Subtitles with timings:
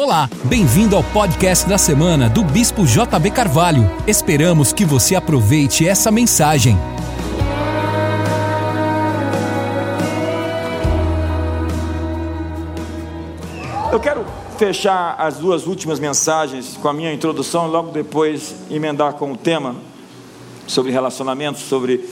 [0.00, 3.82] Olá, bem-vindo ao podcast da semana do Bispo JB Carvalho.
[4.06, 6.78] Esperamos que você aproveite essa mensagem.
[13.90, 14.24] Eu quero
[14.56, 19.36] fechar as duas últimas mensagens com a minha introdução e logo depois emendar com o
[19.36, 19.74] tema
[20.64, 22.08] sobre relacionamentos, sobre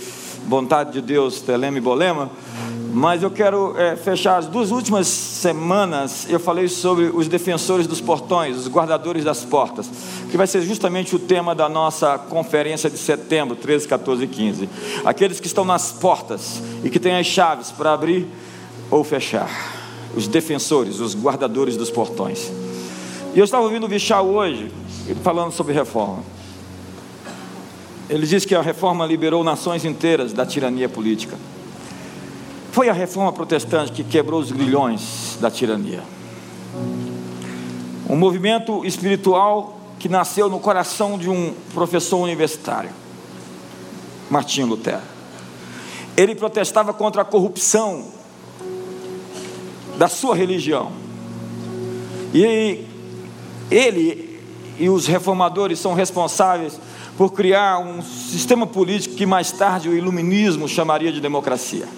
[0.48, 2.32] vontade de Deus, telema e bolema.
[2.96, 6.26] Mas eu quero é, fechar as duas últimas semanas.
[6.30, 9.86] Eu falei sobre os defensores dos portões, os guardadores das portas,
[10.30, 14.68] que vai ser justamente o tema da nossa conferência de setembro, 13, 14 e 15.
[15.04, 18.26] Aqueles que estão nas portas e que têm as chaves para abrir
[18.90, 19.50] ou fechar.
[20.16, 22.50] Os defensores, os guardadores dos portões.
[23.34, 24.72] E eu estava ouvindo o Vichal hoje,
[25.22, 26.22] falando sobre reforma.
[28.08, 31.36] Ele diz que a reforma liberou nações inteiras da tirania política.
[32.76, 36.02] Foi a reforma protestante que quebrou os grilhões da tirania.
[38.06, 42.90] Um movimento espiritual que nasceu no coração de um professor universitário,
[44.28, 45.00] Martinho Lutero.
[46.18, 48.08] Ele protestava contra a corrupção
[49.96, 50.92] da sua religião.
[52.34, 52.84] E
[53.70, 54.38] ele
[54.78, 56.78] e os reformadores são responsáveis
[57.16, 61.88] por criar um sistema político que mais tarde o iluminismo chamaria de democracia.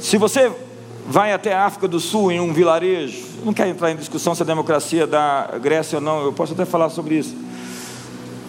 [0.00, 0.50] Se você
[1.06, 4.42] vai até a África do Sul em um vilarejo, não quero entrar em discussão se
[4.42, 7.36] a democracia da Grécia ou não, eu posso até falar sobre isso.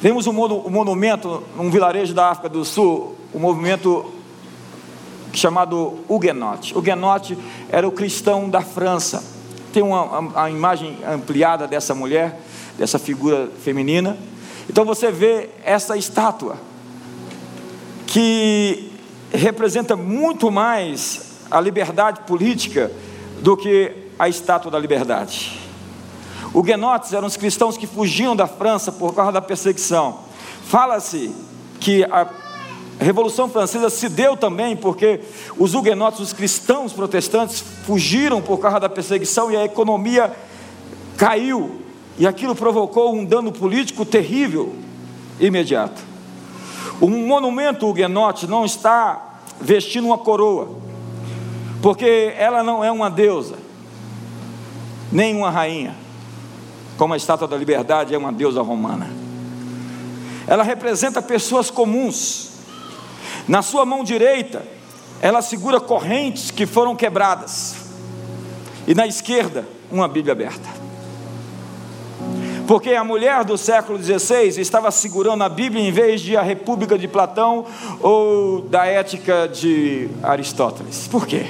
[0.02, 4.06] Vemos um, monumento num vilarejo da África do Sul, um movimento
[5.34, 6.74] chamado Huguenot.
[6.76, 7.38] Huguenot
[7.70, 9.22] era o cristão da França.
[9.74, 12.40] Tem uma a imagem ampliada dessa mulher,
[12.78, 14.18] dessa figura feminina.
[14.70, 16.56] Então você vê essa estátua
[18.08, 18.90] que
[19.34, 22.92] representa muito mais a liberdade política
[23.42, 25.60] do que a estátua da liberdade.
[26.54, 30.20] Os eram os cristãos que fugiam da França por causa da perseguição.
[30.66, 31.34] Fala-se
[31.80, 32.28] que a
[33.00, 35.22] Revolução Francesa se deu também porque
[35.58, 40.32] os huguenotes, os cristãos protestantes, fugiram por causa da perseguição e a economia
[41.18, 41.82] caiu
[42.18, 44.76] e aquilo provocou um dano político terrível,
[45.40, 46.02] imediato.
[47.02, 50.70] Um monumento huguenote não está vestindo uma coroa,
[51.82, 53.56] porque ela não é uma deusa,
[55.12, 55.96] nem uma rainha,
[56.98, 59.10] como a estátua da liberdade é uma deusa romana.
[60.48, 62.52] Ela representa pessoas comuns.
[63.48, 64.64] Na sua mão direita,
[65.22, 67.76] ela segura correntes que foram quebradas,
[68.88, 70.70] e na esquerda, uma Bíblia aberta.
[72.68, 76.98] Porque a mulher do século XVI estava segurando a Bíblia em vez de a República
[76.98, 77.66] de Platão
[78.00, 81.08] ou da ética de Aristóteles.
[81.08, 81.46] Por quê?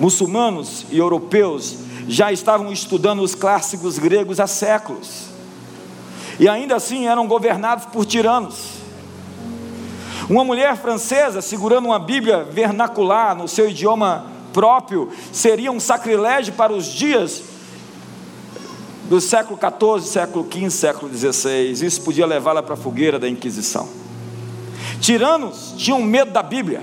[0.00, 1.76] Muçulmanos e europeus
[2.06, 5.26] já estavam estudando os clássicos gregos há séculos.
[6.38, 8.78] E ainda assim eram governados por tiranos.
[10.28, 16.72] Uma mulher francesa segurando uma Bíblia vernacular no seu idioma próprio seria um sacrilégio para
[16.72, 17.42] os dias
[19.08, 21.72] do século XIV, século XV, século XVI.
[21.72, 23.88] Isso podia levá-la para a fogueira da Inquisição.
[25.00, 26.82] Tiranos tinham medo da Bíblia,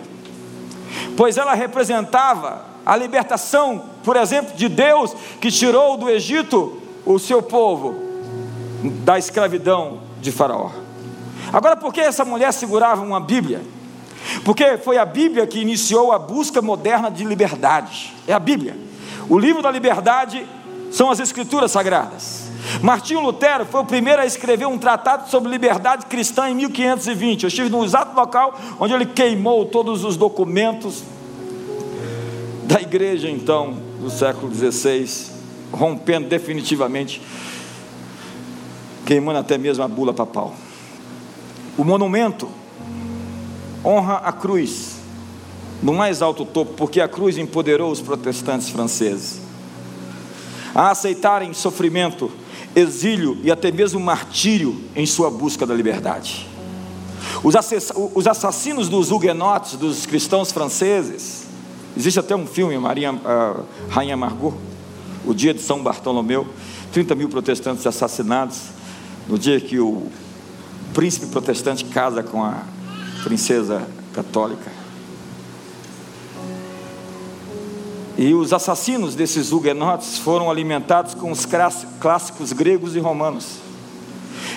[1.15, 7.41] pois ela representava a libertação, por exemplo, de Deus que tirou do Egito o seu
[7.41, 7.95] povo
[9.03, 10.69] da escravidão de Faraó.
[11.51, 13.61] Agora, por que essa mulher segurava uma Bíblia?
[14.43, 18.13] Porque foi a Bíblia que iniciou a busca moderna de liberdade.
[18.27, 18.75] É a Bíblia.
[19.29, 20.45] O livro da liberdade
[20.91, 22.45] são as Escrituras Sagradas.
[22.81, 27.43] Martinho Lutero foi o primeiro a escrever um tratado sobre liberdade cristã em 1520.
[27.43, 31.03] Eu estive no exato local onde ele queimou todos os documentos
[32.65, 35.31] da igreja, então, do século XVI,
[35.71, 37.21] rompendo definitivamente,
[39.05, 40.55] queimando até mesmo a bula papal.
[41.77, 42.49] O monumento
[43.83, 44.95] honra a cruz
[45.83, 49.41] no mais alto topo, porque a cruz empoderou os protestantes franceses
[50.73, 52.31] a aceitarem sofrimento,
[52.75, 56.49] exílio e até mesmo martírio em sua busca da liberdade.
[57.43, 61.44] Os assassinos dos huguenotes, dos cristãos franceses,
[61.95, 64.53] existe até um filme, Maria, uh, Rainha Margot,
[65.25, 66.47] o dia de São Bartolomeu,
[66.91, 68.61] 30 mil protestantes assassinados,
[69.27, 70.07] no dia que o
[70.93, 72.63] príncipe protestante casa com a
[73.23, 74.71] princesa católica.
[78.17, 81.45] E os assassinos desses huguenotes foram alimentados com os
[81.99, 83.57] clássicos gregos e romanos.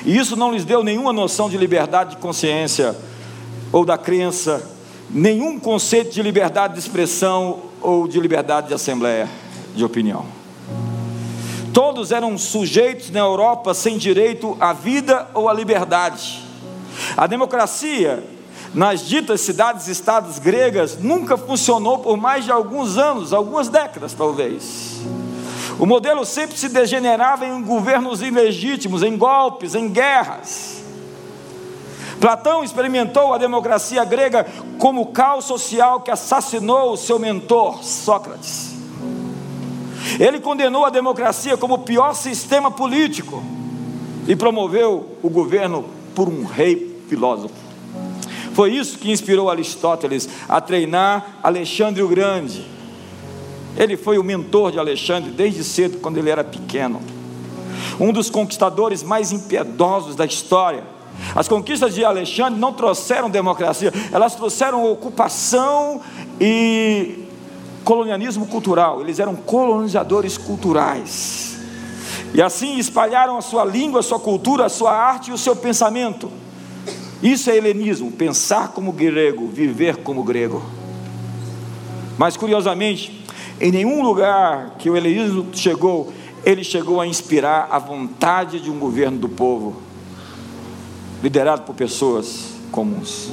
[0.05, 2.96] E isso não lhes deu nenhuma noção de liberdade de consciência
[3.73, 4.64] ou da crença,
[5.10, 9.28] nenhum conceito de liberdade de expressão ou de liberdade de assembleia
[9.75, 10.26] de opinião.
[11.72, 16.43] Todos eram sujeitos na Europa sem direito à vida ou à liberdade.
[17.16, 18.22] A democracia
[18.75, 25.00] nas ditas cidades-estados gregas nunca funcionou por mais de alguns anos, algumas décadas talvez.
[25.78, 30.77] O modelo sempre se degenerava em governos ilegítimos, em golpes, em guerras.
[32.20, 34.47] Platão experimentou a democracia grega
[34.79, 38.75] como o caos social que assassinou o seu mentor, Sócrates.
[40.19, 43.43] Ele condenou a democracia como o pior sistema político
[44.26, 45.85] e promoveu o governo
[46.15, 47.55] por um rei filósofo.
[48.53, 52.67] Foi isso que inspirou Aristóteles a treinar Alexandre o Grande.
[53.76, 57.00] Ele foi o mentor de Alexandre desde cedo, quando ele era pequeno.
[58.00, 60.82] Um dos conquistadores mais impiedosos da história.
[61.35, 66.00] As conquistas de Alexandre não trouxeram democracia, elas trouxeram ocupação
[66.41, 67.26] e
[67.85, 71.59] colonialismo cultural, eles eram colonizadores culturais.
[72.35, 75.56] E assim espalharam a sua língua, a sua cultura, a sua arte e o seu
[75.56, 76.31] pensamento.
[77.23, 80.62] Isso é helenismo, pensar como grego, viver como grego.
[82.17, 83.25] Mas curiosamente,
[83.61, 86.12] em nenhum lugar que o helenismo chegou,
[86.44, 89.82] ele chegou a inspirar a vontade de um governo do povo,
[91.23, 93.31] liderado por pessoas comuns.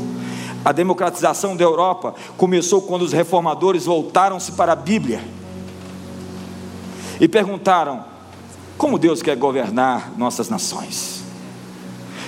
[0.63, 5.23] A democratização da Europa começou quando os reformadores voltaram-se para a Bíblia
[7.19, 8.03] e perguntaram:
[8.77, 11.23] como Deus quer governar nossas nações?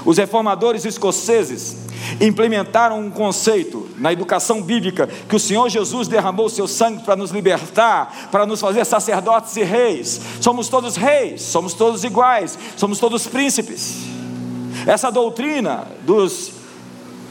[0.06, 1.88] Os reformadores escoceses
[2.22, 7.32] implementaram um conceito na educação bíblica que o Senhor Jesus derramou seu sangue para nos
[7.32, 10.22] libertar, para nos fazer sacerdotes e reis.
[10.40, 14.17] Somos todos reis, somos todos iguais, somos todos príncipes.
[14.88, 16.54] Essa doutrina dos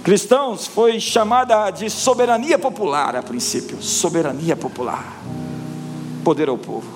[0.04, 5.24] cristãos foi chamada de soberania popular a princípio soberania popular
[6.22, 6.86] poder ao povo.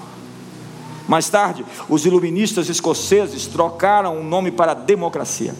[1.08, 5.54] Mais tarde, os iluministas escoceses trocaram o nome para democracia.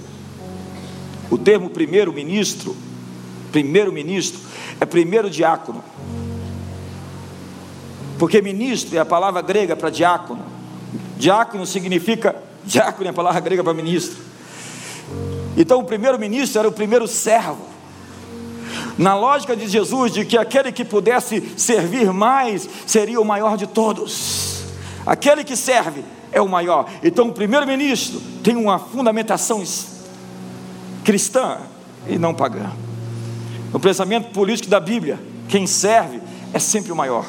[1.31, 2.77] O termo primeiro-ministro,
[3.51, 4.39] primeiro-ministro,
[4.79, 5.83] é primeiro diácono.
[8.19, 10.45] Porque ministro é a palavra grega para diácono.
[11.17, 12.37] Diácono significa,
[12.67, 14.31] diácono é a palavra grega para ministro.
[15.57, 17.71] Então o primeiro-ministro era o primeiro servo.
[18.97, 23.67] Na lógica de Jesus, de que aquele que pudesse servir mais seria o maior de
[23.67, 24.63] todos.
[25.07, 26.89] Aquele que serve é o maior.
[27.03, 29.63] Então o primeiro-ministro tem uma fundamentação
[31.05, 31.59] cristã
[32.09, 32.71] e não pagã.
[33.73, 35.19] No pensamento político da Bíblia,
[35.49, 36.21] quem serve
[36.53, 37.25] é sempre o maior.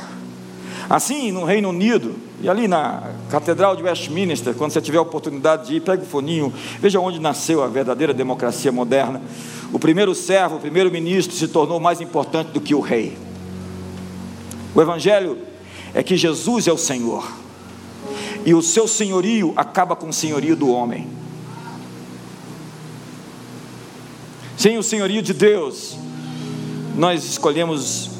[0.89, 5.67] Assim, no Reino Unido, e ali na Catedral de Westminster, quando você tiver a oportunidade
[5.67, 9.21] de ir, pega o foninho, veja onde nasceu a verdadeira democracia moderna.
[9.71, 13.17] O primeiro servo, o primeiro ministro, se tornou mais importante do que o rei.
[14.73, 15.37] O Evangelho
[15.93, 17.29] é que Jesus é o Senhor,
[18.45, 21.07] e o seu senhorio acaba com o senhorio do homem.
[24.57, 25.97] Sem o senhorio de Deus,
[26.95, 28.11] nós escolhemos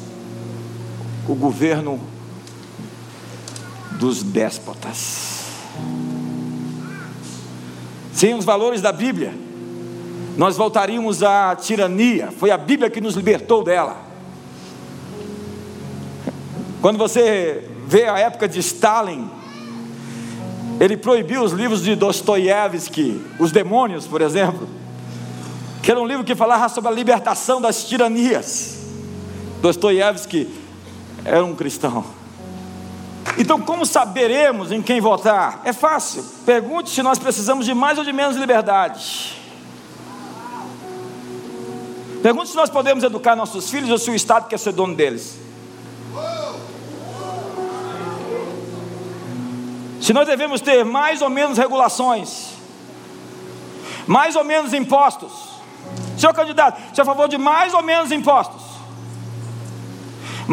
[1.28, 2.00] o governo
[3.98, 5.42] dos déspotas.
[8.12, 9.34] Sem os valores da Bíblia,
[10.36, 12.30] nós voltaríamos à tirania.
[12.30, 13.96] Foi a Bíblia que nos libertou dela.
[16.80, 19.30] Quando você vê a época de Stalin,
[20.80, 24.68] ele proibiu os livros de Dostoiévski, Os Demônios, por exemplo,
[25.82, 28.78] que era um livro que falava sobre a libertação das tiranias.
[29.60, 30.48] Dostoiévski
[31.24, 32.21] era um cristão.
[33.38, 35.60] Então, como saberemos em quem votar?
[35.64, 36.24] É fácil.
[36.44, 39.40] Pergunte se nós precisamos de mais ou de menos liberdade.
[42.22, 45.38] Pergunte se nós podemos educar nossos filhos ou se o Estado quer ser dono deles.
[50.00, 52.50] Se nós devemos ter mais ou menos regulações,
[54.06, 55.32] mais ou menos impostos.
[56.18, 58.71] Senhor candidato, você é a favor de mais ou menos impostos?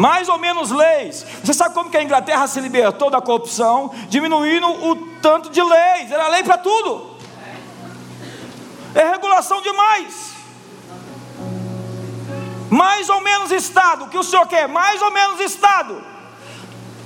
[0.00, 1.26] Mais ou menos leis.
[1.44, 3.92] Você sabe como que a Inglaterra se libertou da corrupção?
[4.08, 7.18] Diminuindo o tanto de leis, era lei para tudo.
[8.94, 10.30] É regulação demais.
[12.70, 14.66] Mais ou menos Estado, o que o senhor quer?
[14.66, 16.02] Mais ou menos Estado.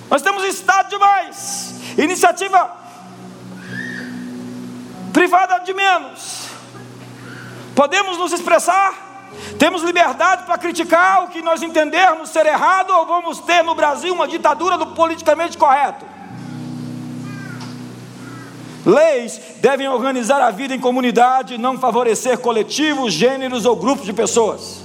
[0.08, 1.74] Nós temos Estado demais.
[1.98, 2.84] Iniciativa
[5.12, 6.44] privada de menos.
[7.74, 9.03] Podemos nos expressar?
[9.58, 14.12] Temos liberdade para criticar o que nós entendermos ser errado ou vamos ter no Brasil
[14.12, 16.04] uma ditadura do politicamente correto?
[18.84, 24.82] Leis devem organizar a vida em comunidade, não favorecer coletivos, gêneros ou grupos de pessoas.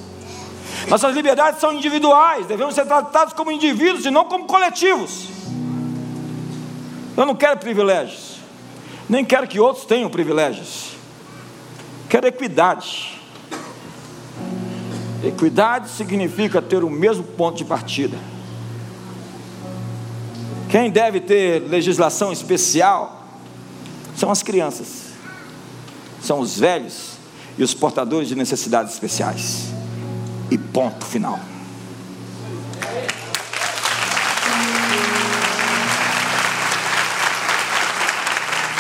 [0.88, 5.28] Nossas liberdades são individuais, devemos ser tratados como indivíduos e não como coletivos.
[7.18, 8.38] Eu não quero privilégios,
[9.10, 10.92] nem quero que outros tenham privilégios.
[12.08, 13.19] Quero equidade.
[15.24, 18.18] Equidade significa ter o mesmo ponto de partida.
[20.70, 23.26] Quem deve ter legislação especial
[24.16, 25.08] são as crianças,
[26.22, 27.14] são os velhos
[27.58, 29.70] e os portadores de necessidades especiais.
[30.52, 31.40] E ponto final.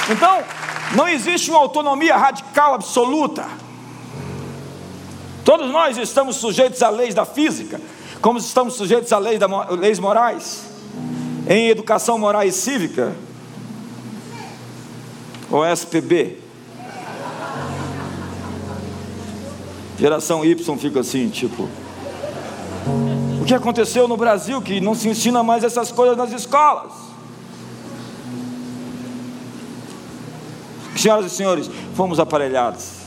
[0.09, 0.43] Então,
[0.95, 3.45] não existe uma autonomia radical absoluta.
[5.49, 7.81] Todos nós estamos sujeitos às leis da física,
[8.21, 10.61] como estamos sujeitos às leis, da, leis morais.
[11.49, 13.15] Em educação moral e cívica,
[15.49, 16.37] ou SPB.
[19.97, 21.67] Geração Y fica assim, tipo.
[23.41, 26.93] O que aconteceu no Brasil que não se ensina mais essas coisas nas escolas?
[30.95, 32.98] Senhoras e senhores, fomos aparelhados.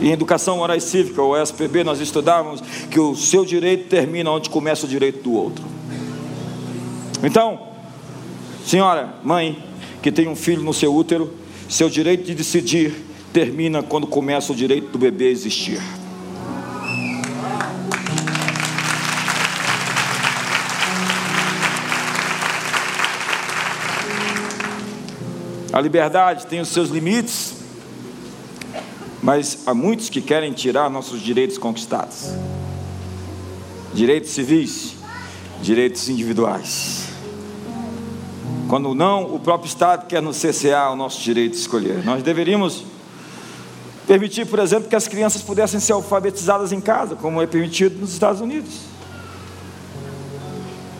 [0.00, 2.60] Em educação moral e cívica, ou SPB, nós estudávamos
[2.90, 5.64] que o seu direito termina onde começa o direito do outro.
[7.22, 7.58] Então,
[8.64, 9.62] senhora, mãe,
[10.02, 11.32] que tem um filho no seu útero,
[11.68, 12.94] seu direito de decidir
[13.32, 15.80] termina quando começa o direito do bebê a existir.
[25.72, 27.55] A liberdade tem os seus limites,
[29.26, 32.30] mas há muitos que querem tirar nossos direitos conquistados
[33.92, 34.94] direitos civis,
[35.60, 37.08] direitos individuais.
[38.68, 42.04] Quando não, o próprio Estado quer nos cessear o nosso direito de escolher.
[42.04, 42.84] Nós deveríamos
[44.06, 48.12] permitir, por exemplo, que as crianças pudessem ser alfabetizadas em casa, como é permitido nos
[48.12, 48.80] Estados Unidos.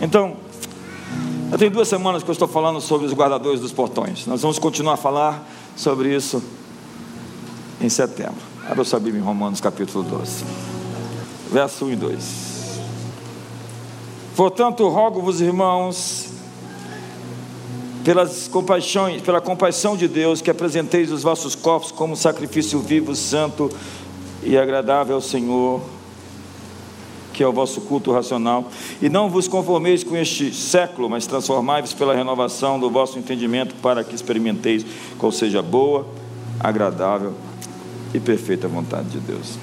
[0.00, 0.36] Então,
[1.50, 4.26] já tem duas semanas que eu estou falando sobre os guardadores dos portões.
[4.26, 6.42] Nós vamos continuar a falar sobre isso
[7.80, 8.40] em setembro.
[8.68, 10.44] Abra sua Bíblia em Romanos capítulo 12,
[11.52, 12.56] verso 1 e 2.
[14.34, 16.28] Portanto, rogo-vos, irmãos,
[18.04, 23.70] pelas compaixões, pela compaixão de Deus, que apresenteis os vossos corpos como sacrifício vivo, santo
[24.42, 25.82] e agradável ao Senhor
[27.36, 28.64] que é o vosso culto racional.
[29.02, 34.02] E não vos conformeis com este século, mas transformai-vos pela renovação do vosso entendimento, para
[34.02, 34.86] que experimenteis
[35.18, 36.06] qual seja boa,
[36.58, 37.34] agradável
[38.16, 39.58] e perfeita vontade de Deus.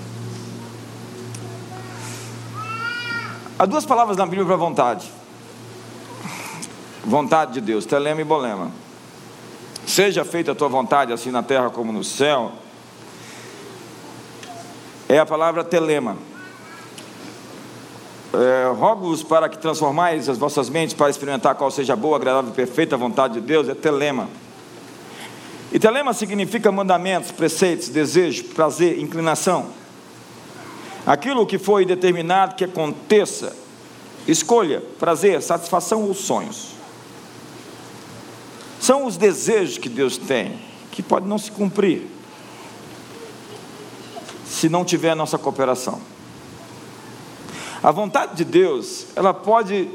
[3.58, 5.12] Há duas palavras na Bíblia para vontade:
[7.06, 8.72] vontade de Deus, telema e bolema.
[9.86, 12.54] Seja feita a tua vontade, assim na terra como no céu.
[15.10, 16.18] É a palavra telema
[18.34, 22.52] é, rogo-vos para que transformais as vossas mentes para experimentar qual seja a boa, agradável
[22.52, 24.28] e perfeita vontade de Deus, é telema.
[25.74, 29.72] E telema significa mandamentos, preceitos, desejo, prazer, inclinação.
[31.04, 33.56] Aquilo que foi determinado que aconteça,
[34.28, 36.74] escolha, prazer, satisfação ou sonhos.
[38.80, 40.60] São os desejos que Deus tem,
[40.92, 42.08] que pode não se cumprir
[44.46, 46.00] se não tiver a nossa cooperação.
[47.82, 49.90] A vontade de Deus, ela pode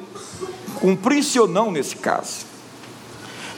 [0.81, 2.45] cumprir-se ou não nesse caso.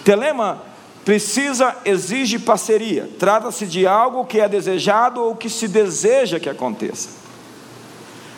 [0.04, 0.69] Telema
[1.04, 3.08] precisa, exige parceria.
[3.18, 7.08] Trata-se de algo que é desejado ou que se deseja que aconteça.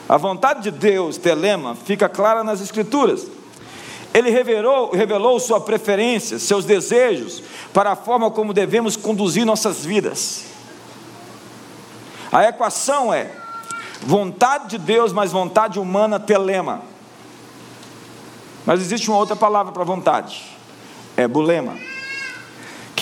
[0.09, 3.27] A vontade de Deus, telema, fica clara nas Escrituras.
[4.13, 7.43] Ele revelou, revelou sua preferência, seus desejos,
[7.73, 10.45] para a forma como devemos conduzir nossas vidas.
[12.31, 13.43] A equação é
[14.05, 16.83] Vontade de Deus, mas vontade humana, telema.
[18.67, 20.45] Mas existe uma outra palavra para vontade:
[21.17, 21.77] é bulema,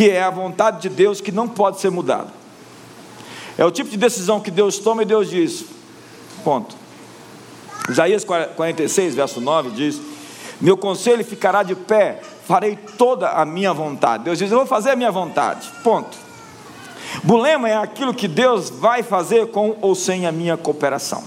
[0.00, 2.28] que é a vontade de Deus que não pode ser mudada.
[3.58, 5.62] É o tipo de decisão que Deus toma e Deus diz:
[6.42, 6.74] ponto.
[7.86, 10.00] Isaías 46, verso 9 diz:
[10.58, 14.24] Meu conselho ficará de pé, farei toda a minha vontade.
[14.24, 16.16] Deus diz: Eu vou fazer a minha vontade, ponto.
[17.22, 21.22] Bulema é aquilo que Deus vai fazer com ou sem a minha cooperação.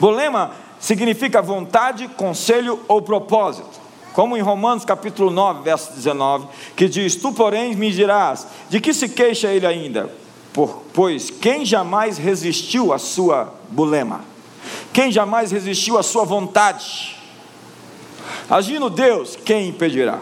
[0.00, 3.77] Bulema significa vontade, conselho ou propósito.
[4.12, 8.92] Como em Romanos capítulo 9, verso 19, que diz: Tu, porém, me dirás, de que
[8.92, 10.10] se queixa ele ainda?
[10.52, 14.22] Por, pois quem jamais resistiu à sua bulema?
[14.92, 17.16] Quem jamais resistiu à sua vontade?
[18.50, 20.20] Agindo Deus, quem impedirá?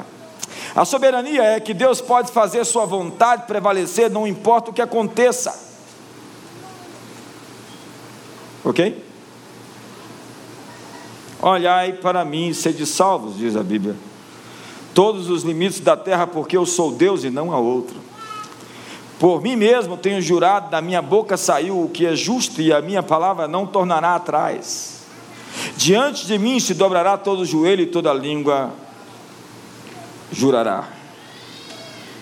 [0.75, 5.65] A soberania é que Deus pode fazer sua vontade prevalecer, não importa o que aconteça.
[8.63, 9.06] Ok?
[11.49, 13.95] Olhai para mim e sede salvos, diz a Bíblia.
[14.93, 17.95] todos os limites da terra, porque eu sou Deus e não há outro.
[19.21, 22.83] Por mim mesmo tenho jurado, da minha boca saiu o que é justo, e a
[22.83, 25.03] minha palavra não tornará atrás.
[25.77, 28.73] Diante de mim se dobrará todo o joelho e toda a língua
[30.33, 30.89] jurará.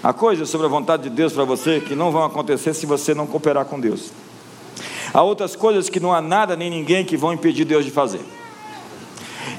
[0.02, 3.14] Há coisas sobre a vontade de Deus para você que não vão acontecer se você
[3.14, 4.12] não cooperar com Deus.
[5.14, 8.20] Há outras coisas que não há nada nem ninguém que vão impedir Deus de fazer.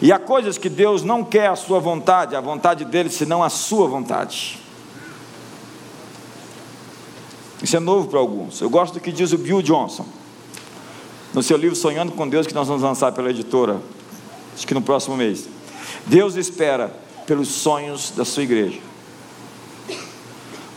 [0.02, 3.50] E há coisas que Deus não quer a sua vontade, a vontade dele, senão a
[3.50, 4.60] sua vontade.
[7.62, 8.62] Isso é novo para alguns.
[8.62, 10.06] Eu gosto do que diz o Bill Johnson,
[11.34, 13.82] no seu livro Sonhando com Deus, que nós vamos lançar pela editora,
[14.54, 15.48] acho que no próximo mês.
[16.06, 16.94] Deus espera
[17.26, 18.80] pelos sonhos da sua igreja.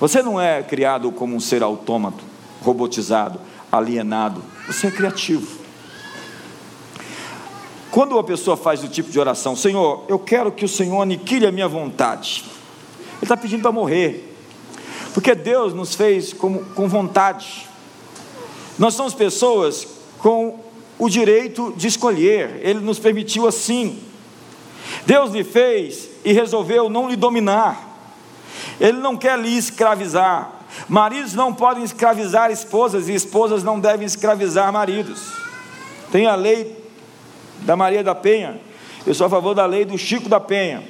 [0.00, 2.22] Você não é criado como um ser autômato,
[2.62, 4.42] robotizado, alienado.
[4.66, 5.58] Você é criativo.
[7.90, 11.46] Quando uma pessoa faz o tipo de oração, Senhor, eu quero que o Senhor aniquile
[11.46, 12.44] a minha vontade.
[13.14, 14.36] Ele está pedindo para morrer.
[15.14, 17.66] Porque Deus nos fez com, com vontade.
[18.78, 19.86] Nós somos pessoas
[20.18, 20.60] com
[20.98, 22.60] o direito de escolher.
[22.62, 23.98] Ele nos permitiu assim.
[25.06, 27.88] Deus lhe fez e resolveu não lhe dominar.
[28.78, 30.52] Ele não quer lhe escravizar.
[30.88, 35.32] Maridos não podem escravizar esposas e esposas não devem escravizar maridos.
[36.12, 36.76] Tem a lei
[37.60, 38.60] da Maria da Penha.
[39.06, 40.82] Eu sou a favor da lei do Chico da Penha.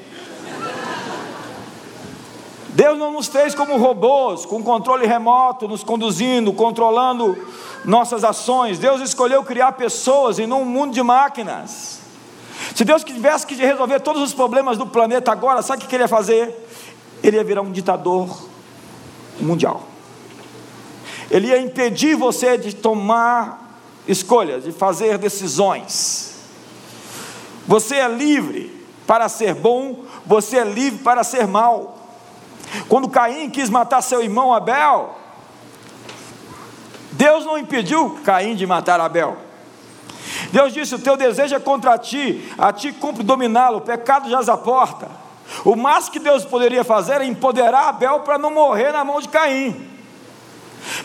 [2.70, 7.36] Deus não nos fez como robôs, com controle remoto, nos conduzindo, controlando
[7.84, 8.78] nossas ações.
[8.78, 11.98] Deus escolheu criar pessoas e não um mundo de máquinas.
[12.74, 16.04] Se Deus tivesse que resolver todos os problemas do planeta agora, sabe o que ele
[16.04, 16.54] ia fazer?
[17.22, 18.48] Ele ia virar um ditador
[19.40, 19.82] mundial.
[21.30, 26.37] Ele ia impedir você de tomar escolhas, de fazer decisões.
[27.68, 28.74] Você é livre
[29.06, 31.98] para ser bom, você é livre para ser mal.
[32.88, 35.14] Quando Caim quis matar seu irmão Abel,
[37.12, 39.36] Deus não impediu Caim de matar Abel.
[40.50, 44.48] Deus disse: O teu desejo é contra ti, a ti cumpre dominá-lo, o pecado jaz
[44.48, 45.10] a porta.
[45.62, 49.28] O máximo que Deus poderia fazer era empoderar Abel para não morrer na mão de
[49.28, 49.90] Caim.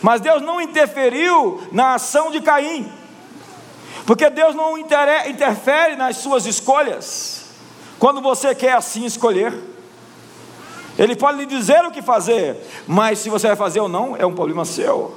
[0.00, 2.90] Mas Deus não interferiu na ação de Caim,
[4.06, 7.46] porque Deus não interfere nas suas escolhas,
[7.98, 9.52] quando você quer assim escolher.
[10.96, 14.24] Ele pode lhe dizer o que fazer, mas se você vai fazer ou não, é
[14.24, 15.14] um problema seu.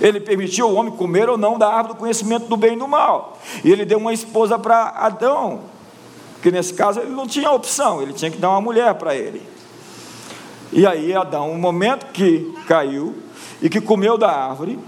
[0.00, 2.86] Ele permitiu o homem comer ou não da árvore do conhecimento do bem e do
[2.86, 3.38] mal.
[3.64, 5.62] E ele deu uma esposa para Adão,
[6.40, 9.42] que nesse caso ele não tinha opção, ele tinha que dar uma mulher para ele.
[10.72, 13.16] E aí Adão, um momento que caiu
[13.60, 14.78] e que comeu da árvore,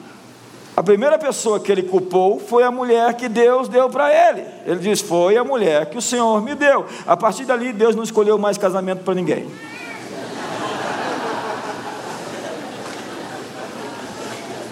[0.77, 4.45] a primeira pessoa que ele culpou foi a mulher que Deus deu para ele.
[4.67, 6.85] Ele diz: Foi a mulher que o Senhor me deu.
[7.07, 9.49] A partir dali, Deus não escolheu mais casamento para ninguém.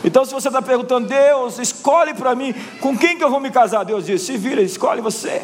[0.04, 3.52] Então, se você está perguntando, Deus, escolhe para mim, com quem que eu vou me
[3.52, 3.84] casar?
[3.84, 5.40] Deus diz: se vira, escolhe você.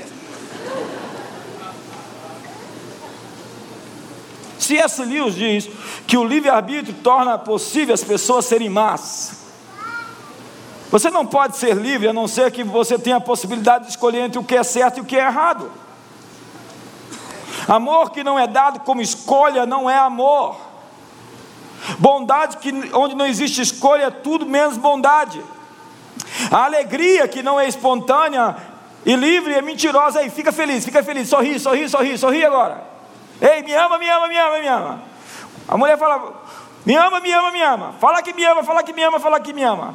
[4.59, 5.03] C.S.
[5.05, 5.69] Lewis diz
[6.05, 9.48] que o livre-arbítrio torna possível as pessoas serem más.
[10.91, 14.21] Você não pode ser livre a não ser que você tenha a possibilidade de escolher
[14.21, 15.71] entre o que é certo e o que é errado.
[17.67, 20.57] Amor que não é dado como escolha não é amor.
[21.99, 25.43] Bondade que onde não existe escolha é tudo menos bondade.
[26.51, 28.57] A alegria que não é espontânea
[29.05, 30.21] e livre é mentirosa.
[30.21, 32.83] Aí, fica feliz, fica feliz, sorri, sorri, sorri, sorri agora.
[33.41, 35.03] Ei, me ama, me ama, me ama, me ama.
[35.69, 36.33] A mulher fala:
[36.85, 37.95] Me ama, me ama, me ama.
[38.01, 39.95] Fala que me ama, fala que me ama, fala que me ama.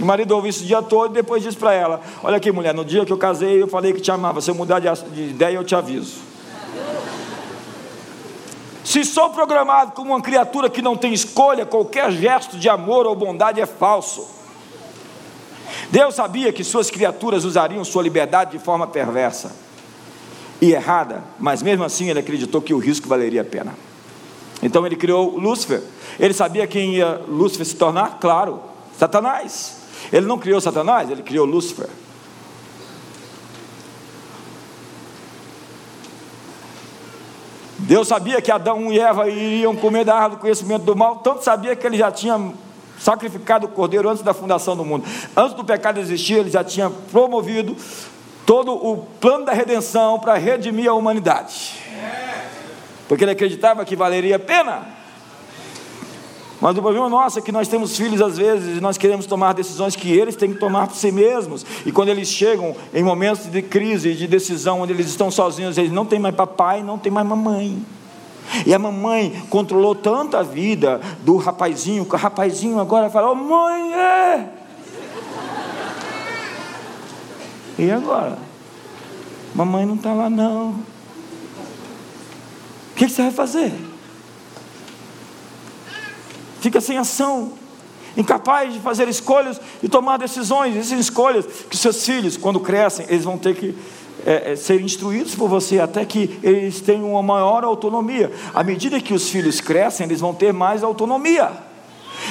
[0.00, 2.72] O marido ouve isso o dia todo e depois diz para ela: Olha aqui, mulher,
[2.72, 4.40] no dia que eu casei, eu falei que te amava.
[4.40, 6.28] Se eu mudar de ideia, eu te aviso.
[8.84, 13.14] Se sou programado como uma criatura que não tem escolha, qualquer gesto de amor ou
[13.14, 14.26] bondade é falso.
[15.90, 19.54] Deus sabia que suas criaturas usariam sua liberdade de forma perversa
[20.60, 23.74] e errada, mas mesmo assim ele acreditou que o risco valeria a pena.
[24.62, 25.82] Então ele criou Lúcifer.
[26.18, 28.18] Ele sabia quem ia Lúcifer se tornar?
[28.18, 28.60] Claro,
[28.98, 29.76] Satanás.
[30.12, 31.88] Ele não criou Satanás, ele criou Lúcifer.
[37.78, 41.44] Deus sabia que Adão e Eva iriam comer da árvore do conhecimento do mal, tanto
[41.44, 42.52] sabia que ele já tinha
[42.98, 45.06] sacrificado o cordeiro antes da fundação do mundo.
[45.36, 47.76] Antes do pecado existir, ele já tinha promovido
[48.44, 51.76] todo o plano da redenção para redimir a humanidade.
[53.06, 54.97] Porque ele acreditava que valeria a pena.
[56.60, 59.54] Mas o problema nosso é que nós temos filhos às vezes e nós queremos tomar
[59.54, 61.64] decisões que eles têm que tomar por si mesmos.
[61.86, 65.92] E quando eles chegam em momentos de crise, de decisão, onde eles estão sozinhos, eles
[65.92, 67.80] não têm mais papai, não tem mais mamãe.
[68.66, 73.34] E a mamãe controlou tanto a vida do rapazinho, que o rapazinho agora fala: oh,
[73.34, 74.48] mãe, é.
[77.78, 78.38] E agora?
[79.54, 80.70] Mamãe não está lá, não.
[80.70, 80.84] O
[82.96, 83.87] que você vai fazer?
[86.60, 87.52] Fica sem ação,
[88.16, 90.76] incapaz de fazer escolhas e tomar decisões.
[90.76, 93.74] Essas escolhas que seus filhos, quando crescem, eles vão ter que
[94.26, 98.32] é, é, ser instruídos por você até que eles tenham uma maior autonomia.
[98.52, 101.50] À medida que os filhos crescem, eles vão ter mais autonomia.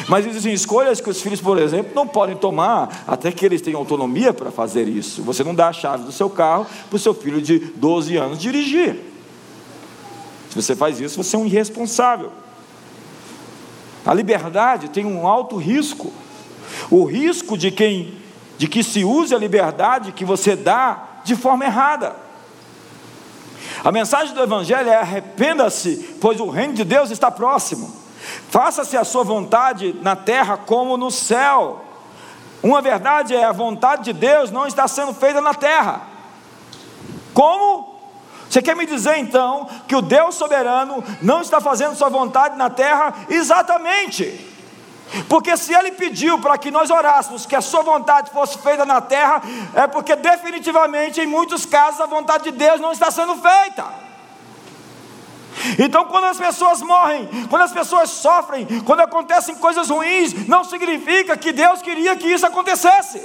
[0.08, 3.80] Mas existem escolhas que os filhos, por exemplo, não podem tomar até que eles tenham
[3.80, 5.22] autonomia para fazer isso.
[5.24, 8.38] Você não dá a chave do seu carro para o seu filho de 12 anos
[8.38, 8.98] dirigir.
[10.50, 12.32] Se você faz isso, você é um irresponsável.
[14.08, 16.14] A liberdade tem um alto risco.
[16.90, 18.26] O risco de quem
[18.58, 22.16] de que se use a liberdade que você dá de forma errada.
[23.84, 27.94] A mensagem do evangelho é arrependa-se, pois o reino de Deus está próximo.
[28.50, 31.86] Faça-se a sua vontade na terra como no céu.
[32.64, 36.02] Uma verdade é a vontade de Deus não está sendo feita na terra.
[37.34, 37.87] Como
[38.58, 42.72] você quer me dizer então que o Deus soberano não está fazendo sua vontade na
[42.72, 43.14] terra?
[43.30, 44.44] Exatamente.
[45.30, 49.00] Porque se ele pediu para que nós orássemos que a sua vontade fosse feita na
[49.00, 49.44] terra,
[49.76, 53.86] é porque definitivamente em muitos casos a vontade de Deus não está sendo feita.
[55.78, 61.38] Então, quando as pessoas morrem, quando as pessoas sofrem, quando acontecem coisas ruins, não significa
[61.38, 63.22] que Deus queria que isso acontecesse.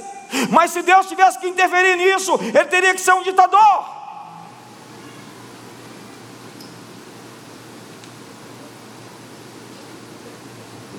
[0.51, 4.02] Mas se Deus tivesse que interferir nisso, ele teria que ser um ditador.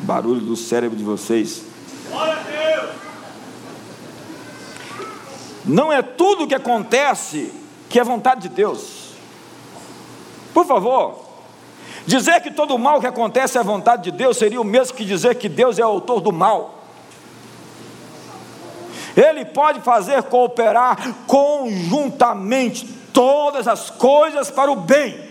[0.05, 1.65] Barulho do cérebro de vocês.
[5.65, 7.53] Não é tudo que acontece
[7.89, 9.15] que é vontade de Deus.
[10.53, 11.25] Por favor,
[12.07, 15.37] dizer que todo mal que acontece é vontade de Deus seria o mesmo que dizer
[15.37, 16.85] que Deus é autor do mal.
[19.17, 25.24] Ele pode fazer cooperar conjuntamente todas as coisas para o bem.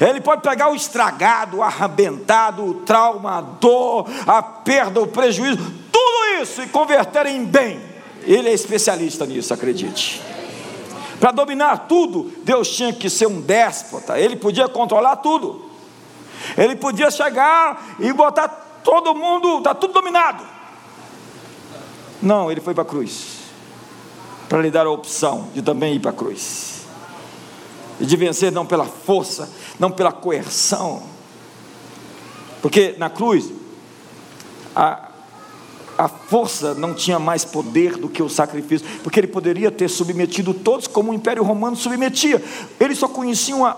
[0.00, 5.58] Ele pode pegar o estragado, o arrebentado, o trauma, a dor, a perda, o prejuízo,
[5.92, 7.80] tudo isso e converter em bem.
[8.22, 10.20] Ele é especialista nisso, acredite.
[11.20, 15.64] Para dominar tudo, Deus tinha que ser um déspota, ele podia controlar tudo.
[16.56, 18.48] Ele podia chegar e botar
[18.82, 20.44] todo mundo, está tudo dominado.
[22.20, 23.38] Não, ele foi para a cruz,
[24.48, 26.75] para lhe dar a opção de também ir para a cruz
[28.00, 31.02] e de vencer não pela força, não pela coerção.
[32.60, 33.50] Porque na cruz,
[34.74, 35.08] a,
[35.96, 40.52] a força não tinha mais poder do que o sacrifício, porque ele poderia ter submetido
[40.52, 42.42] todos como o Império Romano submetia,
[42.78, 43.76] eles só conheciam a,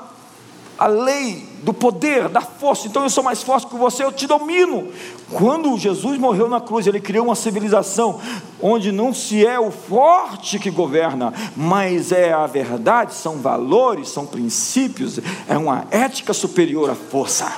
[0.79, 4.27] a lei do poder, da força, então eu sou mais forte que você, eu te
[4.27, 4.89] domino.
[5.33, 8.21] Quando Jesus morreu na cruz, ele criou uma civilização
[8.63, 14.25] onde não se é o forte que governa, mas é a verdade, são valores, são
[14.25, 17.53] princípios, é uma ética superior à força.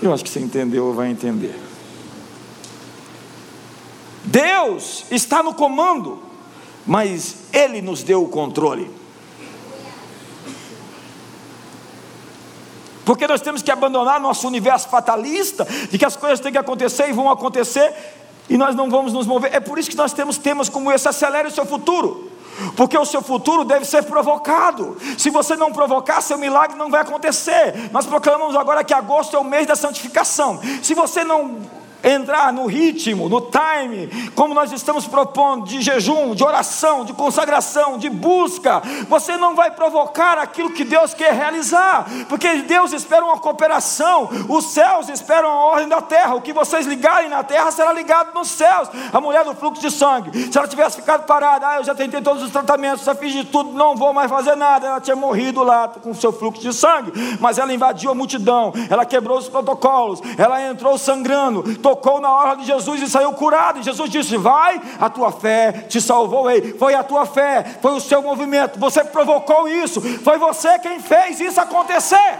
[0.00, 1.58] Eu acho que você entendeu ou vai entender.
[4.24, 6.22] Deus está no comando,
[6.86, 8.97] mas Ele nos deu o controle.
[13.08, 17.08] Porque nós temos que abandonar nosso universo fatalista, de que as coisas têm que acontecer
[17.08, 17.90] e vão acontecer,
[18.50, 19.50] e nós não vamos nos mover.
[19.54, 22.30] É por isso que nós temos temas como esse: acelere o seu futuro.
[22.76, 24.98] Porque o seu futuro deve ser provocado.
[25.16, 27.88] Se você não provocar, seu milagre não vai acontecer.
[27.92, 30.60] Nós proclamamos agora que agosto é o mês da santificação.
[30.82, 31.62] Se você não
[32.02, 37.98] entrar no ritmo, no time, como nós estamos propondo, de jejum, de oração, de consagração,
[37.98, 43.38] de busca, você não vai provocar aquilo que Deus quer realizar, porque Deus espera uma
[43.38, 47.92] cooperação, os céus esperam a ordem da terra, o que vocês ligarem na terra será
[47.92, 48.88] ligado nos céus.
[49.12, 52.20] A mulher do fluxo de sangue, se ela tivesse ficado parada, ah, eu já tentei
[52.20, 55.62] todos os tratamentos, já fiz de tudo, não vou mais fazer nada, ela tinha morrido
[55.62, 59.48] lá com o seu fluxo de sangue, mas ela invadiu a multidão, ela quebrou os
[59.48, 63.80] protocolos, ela entrou sangrando, tocou na hora de Jesus e saiu curado.
[63.80, 66.50] E Jesus disse: Vai, a tua fé te salvou.
[66.50, 68.78] Ei, foi a tua fé, foi o seu movimento.
[68.78, 72.38] Você provocou isso, foi você quem fez isso acontecer.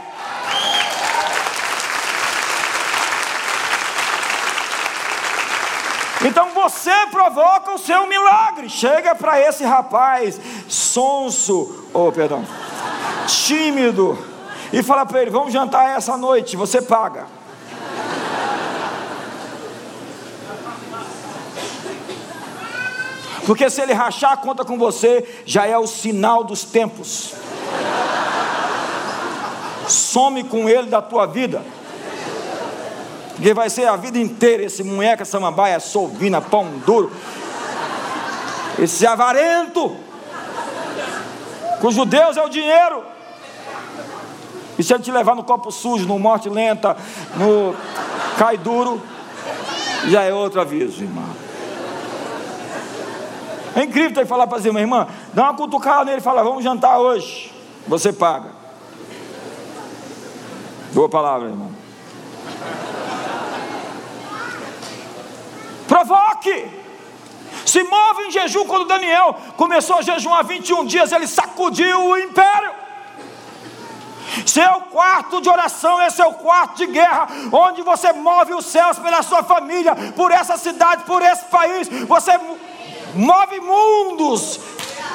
[6.24, 8.68] Então você provoca o seu milagre.
[8.68, 12.44] Chega para esse rapaz sonso, oh perdão,
[13.26, 14.18] tímido,
[14.72, 17.37] e fala para ele: Vamos jantar essa noite, você paga.
[23.48, 27.32] Porque se ele rachar a conta com você, já é o sinal dos tempos.
[29.88, 31.62] Some com ele da tua vida.
[33.30, 37.10] Porque vai ser a vida inteira esse munheca, samambaia, solvina, pão duro.
[38.78, 39.96] Esse avarento.
[41.80, 43.02] Cujo Deus é o dinheiro.
[44.78, 46.94] E se ele te levar no copo sujo, no morte lenta,
[47.34, 47.74] no
[48.36, 49.00] cai duro,
[50.08, 51.47] já é outro aviso, irmão.
[53.78, 56.64] É incrível ter que falar para minha irmã, dá uma cutucada nele e fala, vamos
[56.64, 57.54] jantar hoje.
[57.86, 58.50] Você paga.
[60.92, 61.70] Boa palavra, irmão.
[65.86, 66.68] Provoque.
[67.64, 72.72] Se move em jejum quando Daniel começou a jejuar 21 dias, ele sacudiu o império.
[74.44, 79.22] Seu quarto de oração, é o quarto de guerra, onde você move os céus pela
[79.22, 81.88] sua família, por essa cidade, por esse país.
[81.88, 82.32] Você
[83.14, 84.60] move mundos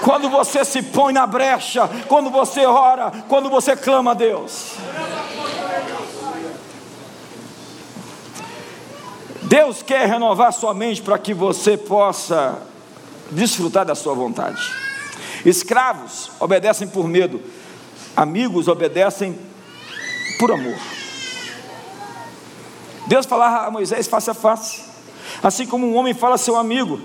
[0.04, 4.74] quando você se põe na brecha, quando você ora, quando você clama a Deus.
[9.44, 12.62] Deus quer renovar sua mente para que você possa
[13.30, 14.62] desfrutar da sua vontade.
[15.46, 17.42] Escravos obedecem por medo,
[18.16, 19.38] amigos obedecem
[20.40, 20.78] por amor.
[23.08, 24.84] Deus falava a Moisés face a face,
[25.42, 27.00] assim como um homem fala a seu amigo.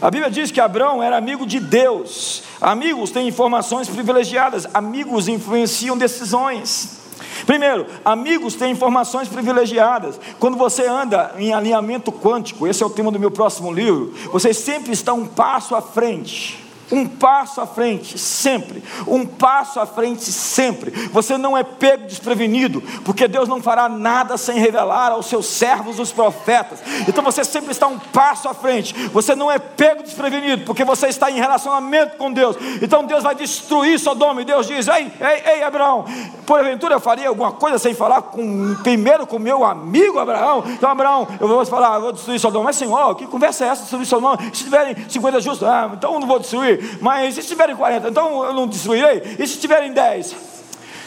[0.00, 2.42] A Bíblia diz que Abraão era amigo de Deus.
[2.60, 7.00] Amigos têm informações privilegiadas, amigos influenciam decisões.
[7.46, 10.18] Primeiro, amigos têm informações privilegiadas.
[10.38, 14.54] Quando você anda em alinhamento quântico, esse é o tema do meu próximo livro, você
[14.54, 18.82] sempre está um passo à frente um passo à frente, sempre.
[19.06, 20.90] Um passo à frente, sempre.
[21.08, 25.98] Você não é pego desprevenido, porque Deus não fará nada sem revelar aos seus servos,
[25.98, 26.80] os profetas.
[27.08, 28.94] Então você sempre está um passo à frente.
[29.08, 32.56] Você não é pego desprevenido, porque você está em relacionamento com Deus.
[32.82, 34.42] Então Deus vai destruir Sodoma.
[34.42, 36.04] E Deus diz: Ei, ei, ei, Abraão,
[36.46, 40.62] porventura eu faria alguma coisa sem falar com, primeiro com meu amigo Abraão?
[40.66, 42.66] Então, Abraão, eu vou falar, vou destruir Sodoma.
[42.66, 44.38] Mas, Senhor, que conversa é essa destruir Sodoma?
[44.52, 48.08] Se tiverem 50 justos, ah, então eu não vou destruir mas e se tiverem 40,
[48.08, 49.36] então eu não destruirei?
[49.38, 50.34] E se tiverem 10?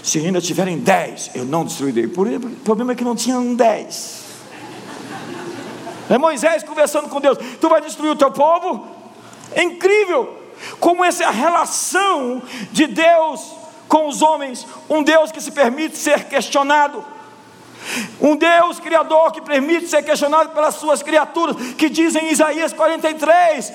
[0.04, 2.06] Se ainda tiverem 10, eu não destruirei.
[2.06, 2.10] O
[2.64, 4.28] problema é que não tinham 10.
[6.10, 8.88] É Moisés conversando com Deus: Tu vai destruir o teu povo?
[9.54, 10.38] É incrível
[10.80, 13.54] como essa é a relação de Deus
[13.88, 14.66] com os homens.
[14.90, 17.04] Um Deus que se permite ser questionado.
[18.20, 23.74] Um Deus criador que permite ser questionado pelas suas criaturas, que diz em Isaías 43: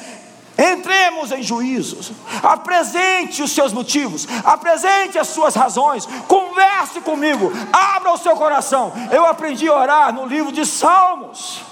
[0.59, 2.13] Entremos em juízos,
[2.43, 8.93] apresente os seus motivos, apresente as suas razões, converse comigo, abra o seu coração.
[9.11, 11.63] Eu aprendi a orar no livro de Salmos.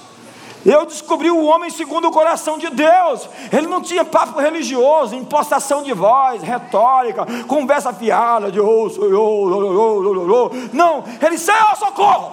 [0.64, 3.28] Eu descobri o homem segundo o coração de Deus.
[3.52, 9.22] Ele não tinha papo religioso, impostação de voz, retórica, conversa fiada de oh, sou eu,
[9.22, 12.32] oh, oh, oh, oh, Não, ele Senhor, socorro.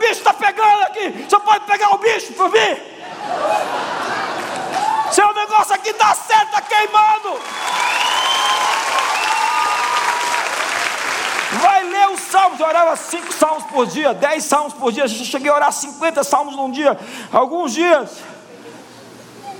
[0.00, 1.26] Bicho está pegando aqui.
[1.28, 2.80] Você pode pegar o bicho para mim?
[5.12, 7.38] Seu negócio aqui está certo, está queimando.
[11.60, 12.58] Vai ler os salmos.
[12.58, 15.06] Eu orava cinco salmos por dia, dez salmos por dia.
[15.06, 16.98] Cheguei a orar 50 salmos num dia,
[17.30, 18.10] alguns dias.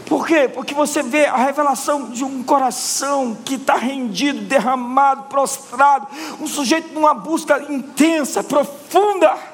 [0.07, 0.49] Por quê?
[0.49, 6.09] Porque você vê a revelação de um coração que está rendido, derramado, prostrado,
[6.41, 9.50] um sujeito numa busca intensa, profunda.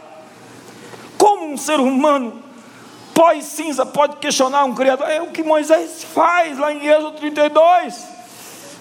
[1.27, 2.41] Como um ser humano
[3.13, 5.11] pós-cinza pode questionar um Criador?
[5.11, 7.95] É o que Moisés faz lá em Êxodo 32.
[7.95, 8.07] Se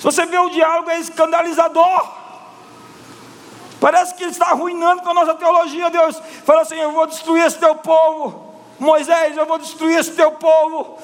[0.04, 2.08] você vê o diálogo, é escandalizador.
[3.80, 5.90] Parece que ele está arruinando com a nossa teologia.
[5.90, 8.54] Deus fala assim: Eu vou destruir esse teu povo.
[8.78, 11.00] Moisés, eu vou destruir esse teu povo.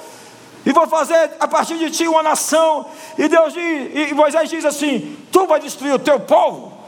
[0.64, 2.86] E vou fazer a partir de ti uma nação.
[3.18, 6.81] E Deus diz, e Moisés diz assim: Tu vai destruir o teu povo.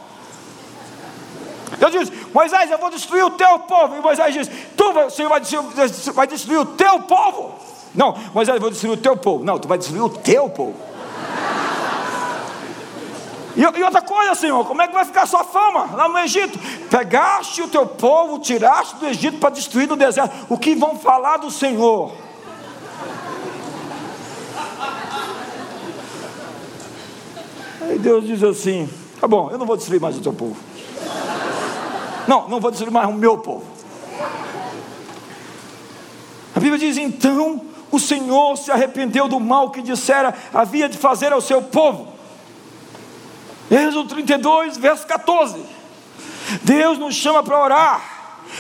[1.80, 3.96] Deus diz: Moisés, eu vou destruir o teu povo.
[3.96, 7.56] E Moisés diz: Tu, vai, Senhor, vai destruir, vai destruir o teu povo.
[7.94, 9.44] Não, Moisés, eu vou destruir o teu povo.
[9.44, 10.76] Não, tu vai destruir o teu povo.
[13.56, 16.18] E, e, outra coisa, Senhor, como é que vai ficar a sua fama lá no
[16.20, 16.58] Egito?
[16.90, 20.34] Pegaste o teu povo, tiraste do Egito para destruir no deserto.
[20.50, 22.12] O que vão falar do Senhor?
[27.82, 30.56] Aí Deus diz assim: Tá bom, eu não vou destruir mais o teu povo.
[32.28, 33.66] Não, não vou destruir mais o meu povo.
[36.56, 41.32] A Bíblia diz: então o Senhor se arrependeu do mal que dissera havia de fazer
[41.32, 42.14] ao seu povo.
[43.70, 45.64] Êxodo 32, verso 14.
[46.64, 48.02] Deus nos chama para orar,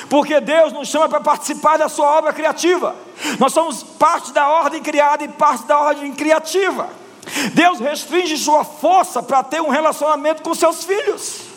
[0.10, 2.96] porque Deus nos chama para participar da sua obra criativa.
[3.40, 6.90] Nós somos parte da ordem criada e parte da ordem criativa.
[7.54, 11.53] Deus restringe sua força para ter um relacionamento com seus filhos.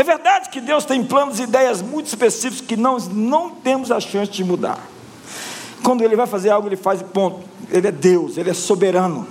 [0.00, 4.00] É verdade que Deus tem planos e ideias muito específicos que nós não temos a
[4.00, 4.80] chance de mudar.
[5.82, 7.40] Quando Ele vai fazer algo, Ele faz ponto.
[7.70, 9.28] Ele é Deus, Ele é soberano.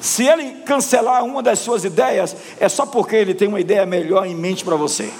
[0.00, 4.26] Se Ele cancelar uma das suas ideias, é só porque Ele tem uma ideia melhor
[4.26, 5.12] em mente para você.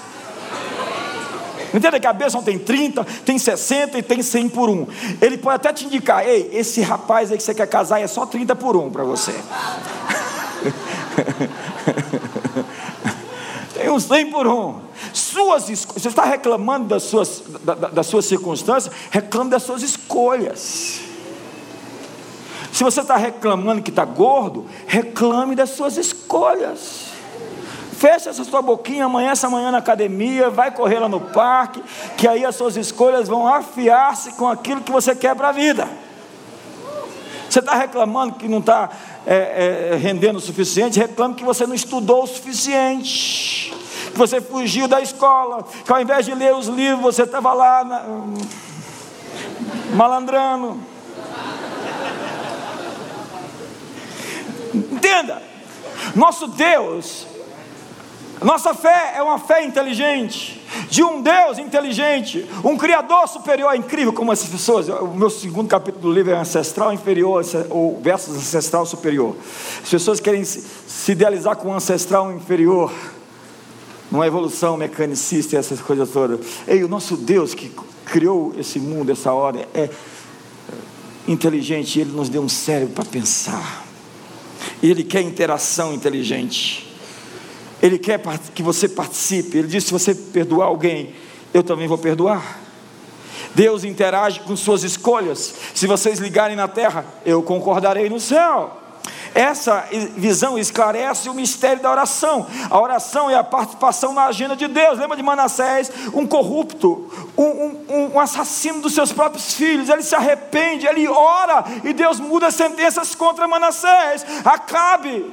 [1.73, 4.89] Entenda que a bênção tem 30, tem 60 e tem 100 por um.
[5.23, 8.27] Ele pode até te indicar, ei, esse rapaz aí que você quer casar é só
[8.27, 9.33] 30 por um para você.
[13.91, 14.81] uns 100 por um.
[15.13, 21.01] Suas, você está reclamando das suas, da, das suas circunstâncias, reclame das suas escolhas.
[22.73, 27.07] Se você está reclamando que está gordo, reclame das suas escolhas.
[27.97, 31.83] Fecha essa sua boquinha amanhã, essa manhã na academia, vai correr lá no parque,
[32.19, 35.89] que aí as suas escolhas vão afiar-se com aquilo que você quer para a vida.
[37.49, 38.91] Você está reclamando que não está
[39.27, 43.75] é, é, rendendo o suficiente, reclame que você não estudou o suficiente,
[44.13, 47.85] que você fugiu da escola, que ao invés de ler os livros, você estava lá
[47.85, 48.05] na,
[49.95, 50.79] malandrando.
[54.73, 55.43] Entenda,
[56.15, 57.27] nosso Deus
[58.43, 64.13] nossa fé é uma fé inteligente, de um Deus inteligente, um Criador superior, é incrível
[64.13, 64.89] como essas pessoas.
[64.89, 69.35] O meu segundo capítulo do livro é ancestral inferior, ou versus ancestral superior.
[69.83, 72.93] As pessoas querem se idealizar com um ancestral inferior,
[74.11, 76.41] numa evolução mecanicista e essas coisas todas.
[76.69, 77.73] Ei, o nosso Deus que
[78.05, 79.89] criou esse mundo, essa ordem, é
[81.27, 83.85] inteligente, ele nos deu um cérebro para pensar,
[84.83, 86.86] ele quer interação inteligente.
[87.87, 88.21] Ele quer
[88.53, 89.59] que você participe.
[89.59, 91.15] Ele diz: se você perdoar alguém,
[91.55, 92.59] eu também vou perdoar.
[93.55, 95.55] Deus interage com suas escolhas.
[95.73, 98.83] Se vocês ligarem na terra, eu concordarei no céu.
[99.33, 99.85] Essa
[100.17, 102.47] visão esclarece o mistério da oração.
[102.69, 104.99] A oração é a participação na agenda de Deus.
[104.99, 109.89] Lembra de Manassés, um corrupto, um, um, um, assassino dos seus próprios filhos.
[109.89, 114.27] Ele se arrepende, ele ora e Deus muda sentenças contra Manassés.
[114.45, 115.25] Acabe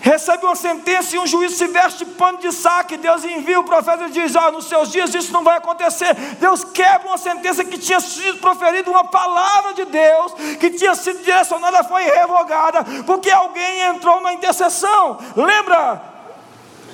[0.00, 2.96] recebe uma sentença e um juiz se veste de pano de saque.
[2.96, 6.14] Deus envia o profeta e diz: oh, nos seus dias isso não vai acontecer.
[6.40, 11.22] Deus quebra uma sentença que tinha sido proferida, uma palavra de Deus que tinha sido
[11.22, 15.18] direcionada, foi revogada, porque alguém entrou na intercessão.
[15.36, 16.02] Lembra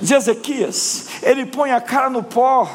[0.01, 1.07] de Ezequias?
[1.23, 2.69] Ele põe a cara no pó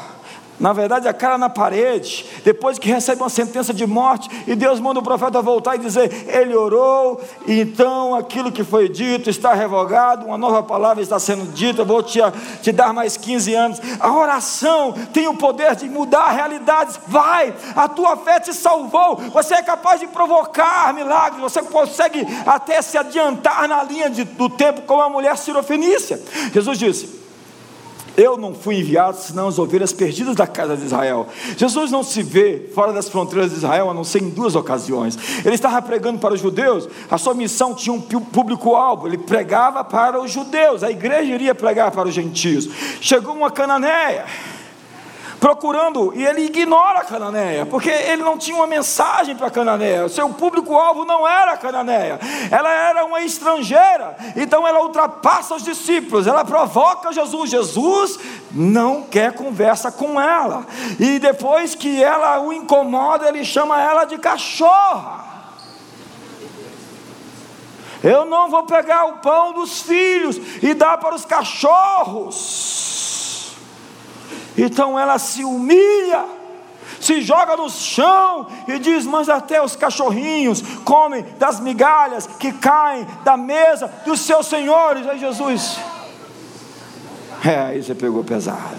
[0.60, 4.78] na verdade, a cara na parede, depois que recebe uma sentença de morte, e Deus
[4.78, 9.54] manda o profeta voltar e dizer: Ele orou, e então aquilo que foi dito está
[9.54, 12.18] revogado, uma nova palavra está sendo dita, vou te,
[12.60, 13.80] te dar mais 15 anos.
[13.98, 17.00] A oração tem o poder de mudar realidades.
[17.08, 22.82] Vai, a tua fé te salvou, você é capaz de provocar milagres, você consegue até
[22.82, 26.20] se adiantar na linha de, do tempo, como a mulher cirofenícia.
[26.52, 27.19] Jesus disse:
[28.16, 31.26] eu não fui enviado senão as ovelhas perdidas da casa de Israel.
[31.56, 35.18] Jesus não se vê fora das fronteiras de Israel, a não ser em duas ocasiões.
[35.44, 40.20] Ele estava pregando para os judeus, a sua missão tinha um público-alvo, ele pregava para
[40.20, 42.68] os judeus, a igreja iria pregar para os gentios.
[43.00, 44.26] Chegou uma cananeia
[45.40, 50.28] procurando, e ele ignora a Cananeia, porque ele não tinha uma mensagem para Cananeia, seu
[50.28, 56.44] público-alvo não era a Cananeia, ela era uma estrangeira, então ela ultrapassa os discípulos, ela
[56.44, 58.18] provoca Jesus, Jesus
[58.52, 60.66] não quer conversa com ela,
[60.98, 65.30] e depois que ela o incomoda, ele chama ela de cachorra.
[68.02, 72.99] Eu não vou pegar o pão dos filhos e dar para os cachorros.
[74.56, 76.24] Então ela se humilha,
[77.00, 83.06] se joga no chão e diz: Mas até os cachorrinhos comem das migalhas que caem
[83.24, 85.06] da mesa dos seus senhores.
[85.06, 85.78] Aí Jesus,
[87.44, 88.76] é, aí você pegou pesado.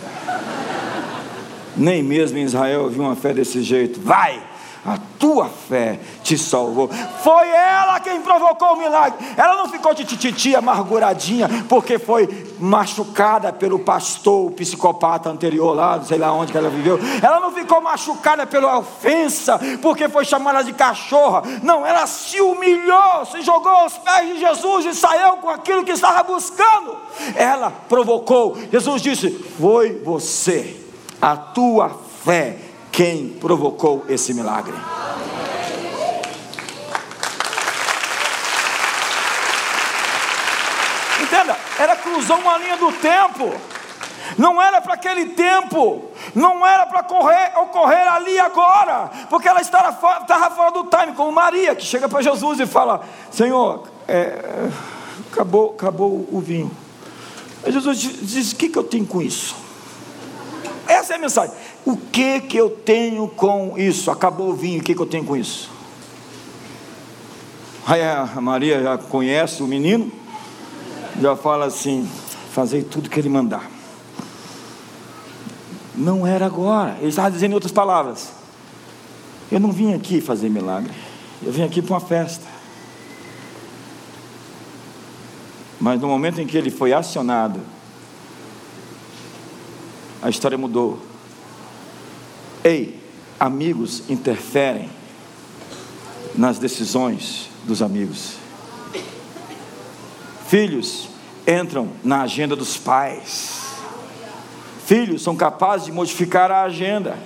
[1.76, 4.00] Nem mesmo em Israel viu uma fé desse jeito.
[4.00, 4.51] Vai!
[4.84, 6.90] A tua fé te salvou.
[7.24, 9.24] Foi ela quem provocou o milagre.
[9.38, 12.28] Ela não ficou de tititi amarguradinha porque foi
[12.60, 17.00] machucada pelo pastor, o psicopata anterior lá, sei lá onde que ela viveu.
[17.22, 21.44] Ela não ficou machucada pela ofensa porque foi chamada de cachorra.
[21.62, 25.92] Não, ela se humilhou, se jogou aos pés de Jesus e saiu com aquilo que
[25.92, 26.98] estava buscando.
[27.36, 28.58] Ela provocou.
[28.72, 30.76] Jesus disse: Foi você,
[31.22, 31.92] a tua
[32.26, 34.76] fé quem provocou esse milagre.
[41.22, 43.54] Entenda, ela cruzou uma linha do tempo.
[44.38, 47.02] Não era para aquele tempo, não era para
[47.62, 52.08] ocorrer ali agora, porque ela estava fora, estava fora do time, como Maria, que chega
[52.08, 54.70] para Jesus e fala: Senhor, é,
[55.32, 56.72] acabou, acabou o vinho.
[57.64, 59.56] Aí Jesus diz: O que, que eu tenho com isso?
[60.88, 61.56] Essa é a mensagem.
[61.86, 64.12] O que que eu tenho com isso?
[64.12, 65.70] Acabou o vinho, o que, que eu tenho com isso?
[67.86, 70.12] Aí a Maria já conhece o menino,
[71.20, 72.08] já fala assim:
[72.52, 73.70] Fazei tudo que ele mandar.
[75.96, 76.98] Não era agora.
[77.00, 78.32] Ele estava dizendo em outras palavras:
[79.52, 80.94] Eu não vim aqui fazer milagre.
[81.44, 82.46] Eu vim aqui para uma festa.
[85.80, 87.60] Mas no momento em que ele foi acionado,
[90.22, 91.11] a história mudou.
[92.64, 93.00] Ei,
[93.40, 94.90] amigos interferem
[96.36, 98.36] nas decisões dos amigos.
[100.48, 101.10] Filhos
[101.48, 103.62] entram na agenda dos pais
[104.92, 107.18] filhos são capazes de modificar a agenda.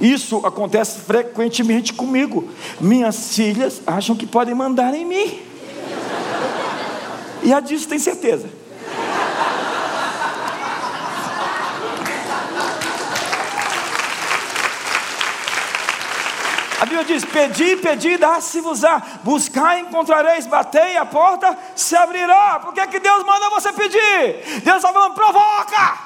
[0.00, 2.48] Isso acontece frequentemente comigo.
[2.80, 5.38] Minhas filhas acham que podem mandar em mim.
[7.42, 8.48] E a disso tem certeza.
[16.84, 19.02] Bíblia diz: Pedi, pedi, dá-se-vos-á.
[19.22, 20.46] Buscar, encontrareis.
[20.46, 22.58] Batei, a porta se abrirá.
[22.60, 24.60] Por que, que Deus manda você pedir?
[24.62, 25.98] Deus está falando: provoca.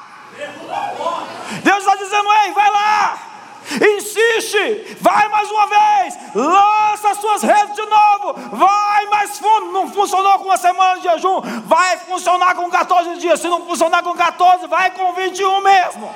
[1.63, 3.19] Deus está dizendo: ei, vai lá.
[3.97, 9.73] Insiste, vai mais uma vez, lança as suas redes de novo, vai mais fundo.
[9.73, 13.41] Não funcionou com uma semana de jejum, vai funcionar com 14 dias.
[13.41, 16.13] Se não funcionar com 14, vai com 21 mesmo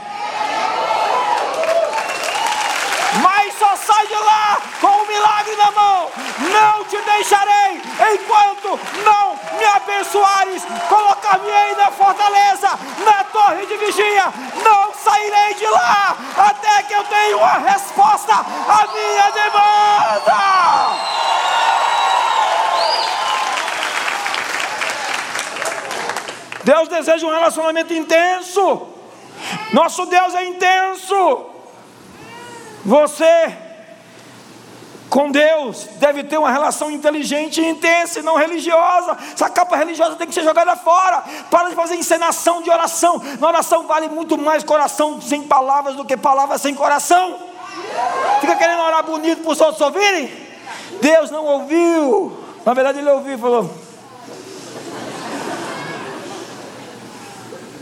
[3.22, 6.10] mas só sai de lá com o um milagre na mão.
[6.38, 7.82] Não te deixarei
[8.14, 10.62] enquanto não me abençoares.
[10.88, 14.32] Colocar-me-ei na fortaleza, na torre de vigia.
[14.62, 20.38] Não sairei de lá até que eu tenha uma resposta à minha demanda.
[26.62, 28.86] Deus deseja um relacionamento intenso.
[29.72, 31.57] Nosso Deus é intenso.
[32.84, 33.56] Você
[35.08, 39.16] com Deus deve ter uma relação inteligente e intensa e não religiosa.
[39.32, 41.24] Essa capa religiosa tem que ser jogada fora.
[41.50, 43.20] Para de fazer encenação de oração.
[43.40, 47.38] Na oração vale muito mais coração sem palavras do que palavras sem coração.
[48.40, 50.30] Fica querendo orar bonito para os outros ouvirem?
[51.00, 52.44] Deus não ouviu.
[52.64, 53.70] Na verdade, ele ouviu e falou.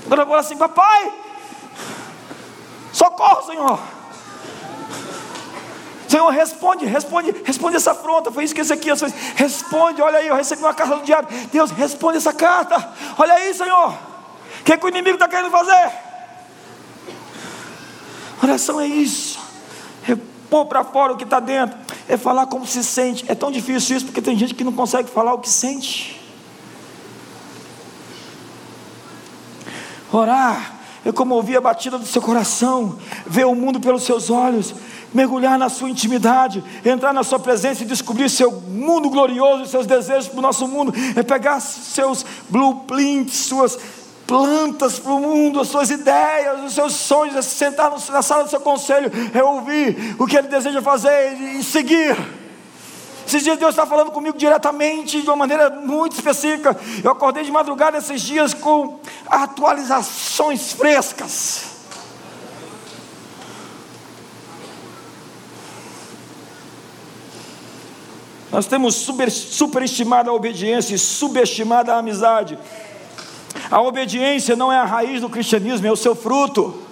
[0.06, 1.12] Agora eu vou assim, papai,
[2.92, 3.80] socorro, Senhor.
[6.08, 8.30] Senhor, responde, responde, responde essa afronta.
[8.30, 9.12] Foi isso que aqui fez.
[9.34, 11.28] Responde, olha aí, eu recebi uma carta do diabo.
[11.52, 12.92] Deus, responde essa carta.
[13.18, 13.90] Olha aí, Senhor.
[14.60, 15.92] O que, é que o inimigo está querendo fazer?
[18.42, 19.38] Oração é isso.
[20.08, 20.16] É
[20.48, 21.76] pôr para fora o que está dentro.
[22.08, 23.24] É falar como se sente.
[23.28, 26.20] É tão difícil isso porque tem gente que não consegue falar o que sente.
[30.12, 34.74] Orar é como ouvir a batida do seu coração, ver o mundo pelos seus olhos,
[35.16, 40.28] mergulhar na sua intimidade, entrar na sua presença e descobrir seu mundo glorioso, seus desejos
[40.28, 43.78] para o nosso mundo, é pegar seus blueprints, suas
[44.26, 48.50] plantas para o mundo, as suas ideias, os seus sonhos, é sentar na sala do
[48.50, 52.14] seu conselho, é ouvir o que ele deseja fazer e seguir.
[53.26, 56.78] Esses dias Deus está falando comigo diretamente, de uma maneira muito específica.
[57.02, 61.75] Eu acordei de madrugada esses dias com atualizações frescas.
[68.50, 72.58] Nós temos super, superestimado a obediência e subestimado a amizade.
[73.70, 76.82] A obediência não é a raiz do cristianismo, é o seu fruto.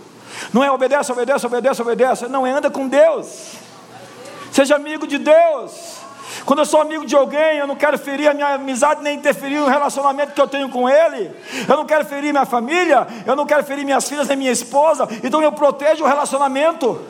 [0.53, 2.29] Não é obedece, obedece, obedece, obedece.
[2.29, 3.53] Não, é anda com Deus.
[4.51, 5.73] Seja amigo de Deus.
[6.45, 9.57] Quando eu sou amigo de alguém, eu não quero ferir a minha amizade nem interferir
[9.57, 11.31] no relacionamento que eu tenho com ele.
[11.69, 15.09] Eu não quero ferir minha família, eu não quero ferir minhas filhas nem minha esposa.
[15.23, 17.01] Então eu protejo o relacionamento.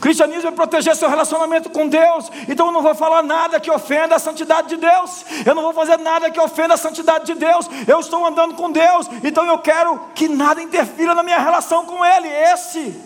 [0.00, 2.30] Cristianismo é proteger seu relacionamento com Deus.
[2.48, 5.24] Então eu não vou falar nada que ofenda a santidade de Deus.
[5.44, 7.66] Eu não vou fazer nada que ofenda a santidade de Deus.
[7.86, 9.06] Eu estou andando com Deus.
[9.22, 12.28] Então eu quero que nada interfira na minha relação com Ele.
[12.28, 12.98] Esse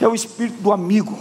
[0.00, 1.18] é o espírito do amigo.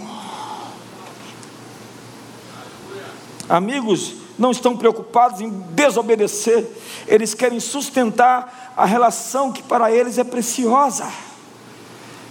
[3.48, 6.68] Amigos não estão preocupados em desobedecer.
[7.08, 11.31] Eles querem sustentar a relação que para eles é preciosa.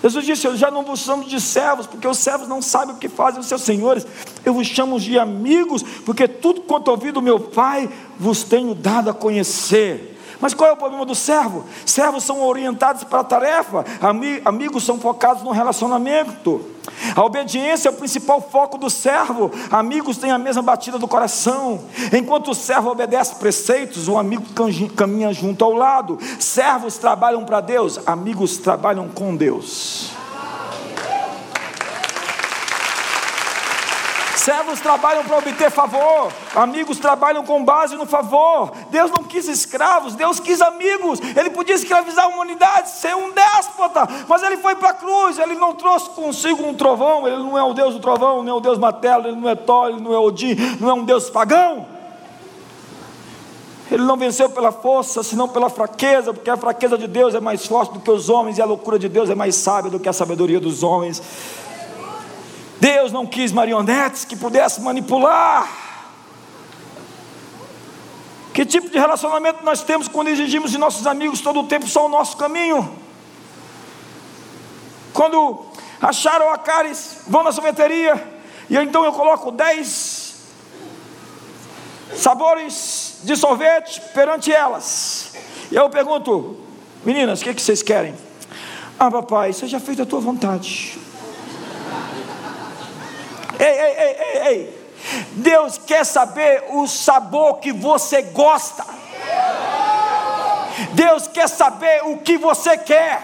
[0.03, 2.99] Jesus disse: Eu já não vos chamo de servos, porque os servos não sabem o
[2.99, 4.07] que fazem os seus senhores.
[4.45, 7.89] Eu vos chamo de amigos, porque tudo quanto ouvi do meu Pai
[8.19, 10.19] vos tenho dado a conhecer.
[10.41, 11.65] Mas qual é o problema do servo?
[11.85, 13.85] Servos são orientados para a tarefa,
[14.45, 16.65] amigos são focados no relacionamento.
[17.15, 21.83] A obediência é o principal foco do servo, amigos têm a mesma batida do coração.
[22.13, 24.45] Enquanto o servo obedece preceitos, o amigo
[24.97, 26.19] caminha junto ao lado.
[26.39, 30.20] Servos trabalham para Deus, amigos trabalham com Deus.
[34.51, 38.73] Servos trabalham para obter favor, amigos trabalham com base no favor.
[38.91, 41.21] Deus não quis escravos, Deus quis amigos.
[41.37, 45.39] Ele podia escravizar a humanidade, ser um déspota, mas ele foi para a cruz.
[45.39, 47.29] Ele não trouxe consigo um trovão.
[47.29, 49.91] Ele não é o Deus do trovão, nem o Deus matelo, ele não é Thor,
[49.91, 51.87] ele não é Odin, não é um Deus pagão.
[53.89, 57.67] Ele não venceu pela força, senão pela fraqueza, porque a fraqueza de Deus é mais
[57.67, 60.09] forte do que os homens e a loucura de Deus é mais sábia do que
[60.09, 61.23] a sabedoria dos homens.
[62.81, 65.69] Deus não quis marionetes que pudessem manipular.
[68.55, 72.07] Que tipo de relacionamento nós temos quando exigimos de nossos amigos todo o tempo só
[72.07, 72.99] o nosso caminho?
[75.13, 75.67] Quando
[76.01, 80.37] acharam a Caris, vão na sorveteria, e então eu coloco dez
[82.17, 85.35] sabores de sorvete perante elas.
[85.71, 86.57] E eu pergunto,
[87.05, 88.15] meninas, o que, é que vocês querem?
[88.99, 90.99] Ah, papai, seja feita a tua vontade.
[93.61, 94.81] Ei, ei, ei, ei, ei.
[95.33, 98.85] Deus quer saber o sabor que você gosta.
[100.93, 103.23] Deus quer saber o que você quer.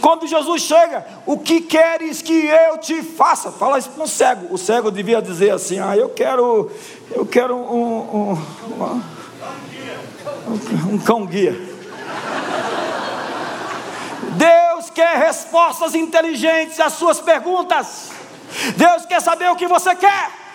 [0.00, 3.50] Quando Jesus chega, o que queres que eu te faça?
[3.50, 4.52] Fala isso para um cego.
[4.52, 6.70] O cego devia dizer assim: Ah, eu quero,
[7.10, 9.02] eu quero um, um,
[10.50, 11.56] um, um cão guia.
[14.32, 18.17] Deus quer respostas inteligentes às suas perguntas.
[18.76, 20.48] Deus quer saber o que você quer.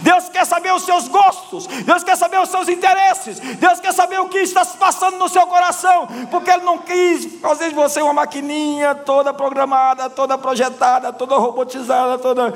[0.00, 4.18] Deus quer saber os seus gostos, Deus quer saber os seus interesses, Deus quer saber
[4.20, 8.00] o que está se passando no seu coração, porque Ele não quis fazer de você
[8.00, 12.54] uma maquininha toda programada, toda projetada, toda robotizada, toda.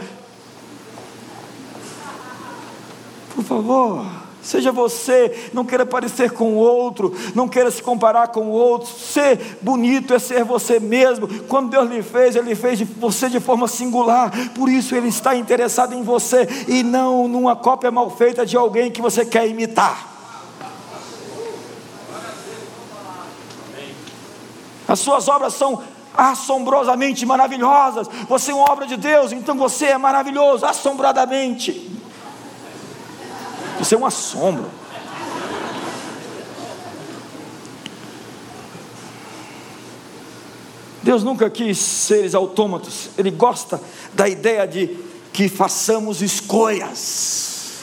[3.35, 4.20] Por favor.
[4.43, 8.89] Seja você, não queira parecer com outro, não queira se comparar com outro.
[8.89, 11.29] Ser bonito é ser você mesmo.
[11.45, 14.31] Quando Deus lhe fez, Ele fez de você de forma singular.
[14.55, 18.91] Por isso Ele está interessado em você e não numa cópia mal feita de alguém
[18.91, 20.09] que você quer imitar.
[24.89, 25.83] As suas obras são
[26.17, 28.09] assombrosamente maravilhosas.
[28.29, 32.00] Você é uma obra de Deus, então você é maravilhoso, assombradamente.
[33.81, 34.71] Isso é um assombro.
[41.03, 43.81] Deus nunca quis seres autômatos, Ele gosta
[44.13, 44.99] da ideia de
[45.33, 47.81] que façamos escolhas.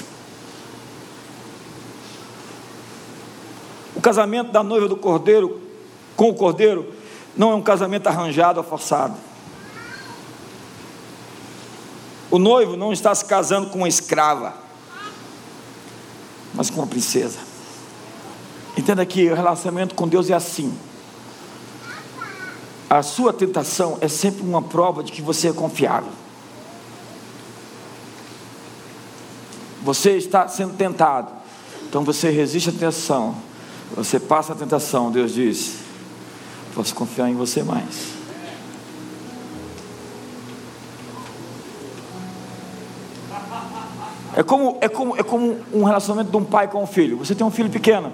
[3.95, 5.59] O casamento da noiva do cordeiro
[6.15, 6.93] com o cordeiro
[7.35, 9.17] não é um casamento arranjado ou forçado.
[12.29, 14.66] O noivo não está se casando com uma escrava
[16.57, 17.37] mas com uma princesa.
[18.75, 20.73] Entenda que o relacionamento com Deus é assim.
[22.89, 26.11] A sua tentação é sempre uma prova de que você é confiável.
[29.83, 31.31] Você está sendo tentado,
[31.87, 33.35] então você resiste à tentação.
[33.95, 35.75] Você passa a tentação, Deus diz:
[36.73, 38.16] Posso confiar em você mais.
[44.37, 47.17] É como, é, como, é como um relacionamento de um pai com um filho.
[47.17, 48.11] Você tem um filho pequeno.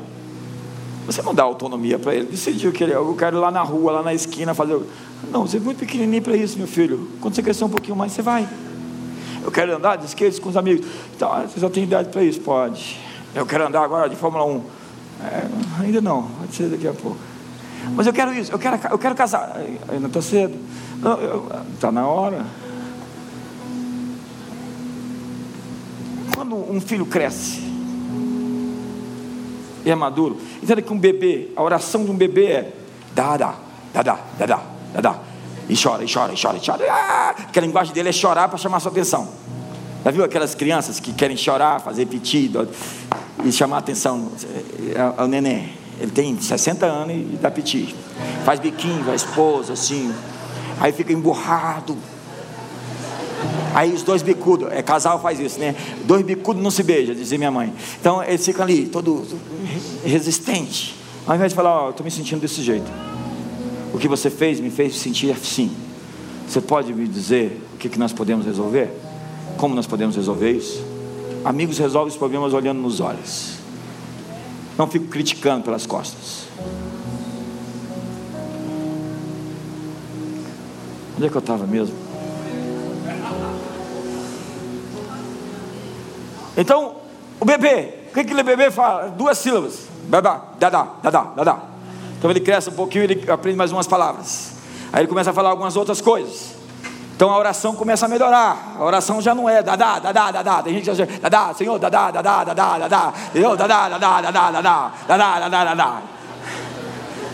[1.05, 2.28] Você não dá autonomia para ele.
[2.28, 4.80] Decidiu que ele, eu quero ir lá na rua, lá na esquina, fazer.
[5.30, 7.09] Não, você é muito pequenininho para isso, meu filho.
[7.19, 8.47] Quando você crescer um pouquinho mais, você vai.
[9.43, 10.88] Eu quero andar de skate com os amigos.
[11.13, 12.39] Então, ah, você já tem idade para isso?
[12.39, 12.97] Pode.
[13.36, 14.61] Eu quero andar agora de Fórmula 1.
[15.26, 17.17] É, ainda não, pode ser daqui a pouco.
[17.97, 19.57] Mas eu quero isso, eu quero, eu quero casar.
[19.91, 20.57] Ainda está cedo.
[21.76, 22.45] Está na hora.
[26.54, 27.74] Quando um filho cresce
[29.86, 32.74] e é maduro, entenda que um bebê, a oração de um bebê é
[33.14, 33.56] dá, dá,
[33.91, 34.20] dá,
[35.01, 35.20] dá.
[35.68, 36.86] E chora, e chora, e chora, e chora.
[36.89, 37.36] Ah!
[37.51, 39.28] Que a linguagem dele é chorar para chamar sua atenção.
[40.04, 42.68] Já viu aquelas crianças que querem chorar, fazer pedido
[43.43, 44.32] e chamar atenção?
[44.95, 45.74] É, é o neném.
[45.99, 47.93] Ele tem 60 anos e dá piti.
[48.45, 50.14] Faz biquinho, a esposa, assim.
[50.80, 51.97] Aí fica emburrado,
[53.74, 55.76] Aí os dois bicudos, é casal faz isso, né?
[56.06, 57.74] Dois bicudos não se beijam, dizia minha mãe.
[58.00, 59.26] Então eles ficam ali, todo
[60.06, 60.96] resistente.
[61.26, 62.91] Ao invés de falar, ó, oh, estou me sentindo desse jeito.
[63.94, 65.72] O que você fez me fez sentir assim.
[66.48, 68.89] Você pode me dizer o que, que nós podemos resolver?
[69.58, 70.84] Como nós podemos resolver isso?
[71.44, 73.56] Amigos resolvem os problemas olhando nos olhos.
[74.78, 76.48] Não fico criticando pelas costas.
[81.16, 82.03] Onde é que eu estava mesmo?
[86.56, 86.95] Então,
[87.39, 89.10] o bebê, o que aquele bebê fala?
[89.10, 89.88] Duas sílabas.
[90.04, 91.58] Dadá, dadá, dadá, dadá.
[92.18, 94.54] Então ele cresce um pouquinho, ele aprende mais umas palavras.
[94.91, 96.56] Aí ele começa a falar algumas outras coisas.
[97.16, 98.76] Então a oração começa a melhorar.
[98.80, 100.64] A oração já não é dadá, dadá, dadá.
[100.64, 103.14] Tem gente que já dadá, Senhor, dadá, dadá, dadá, dadá.
[103.32, 106.01] Senhor, dadá, dadá, dadá, dadá, dadá, dadá, dadá.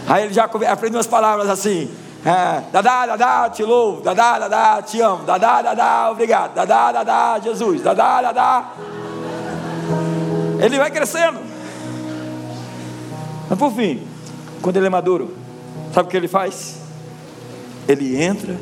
[0.08, 1.90] Aí ele já aprende umas palavras assim.
[2.26, 7.82] É, dadá, dadá, te louvo, dadá, dadá, te amo, dadá, dadá, obrigado, dadá, dadá, Jesus,
[7.82, 8.66] dadá, dadá.
[10.60, 11.40] Ele vai crescendo.
[13.50, 14.02] Mas por fim,
[14.62, 15.34] quando ele é maduro,
[15.94, 16.78] sabe o que ele faz?
[17.88, 18.60] Ele entra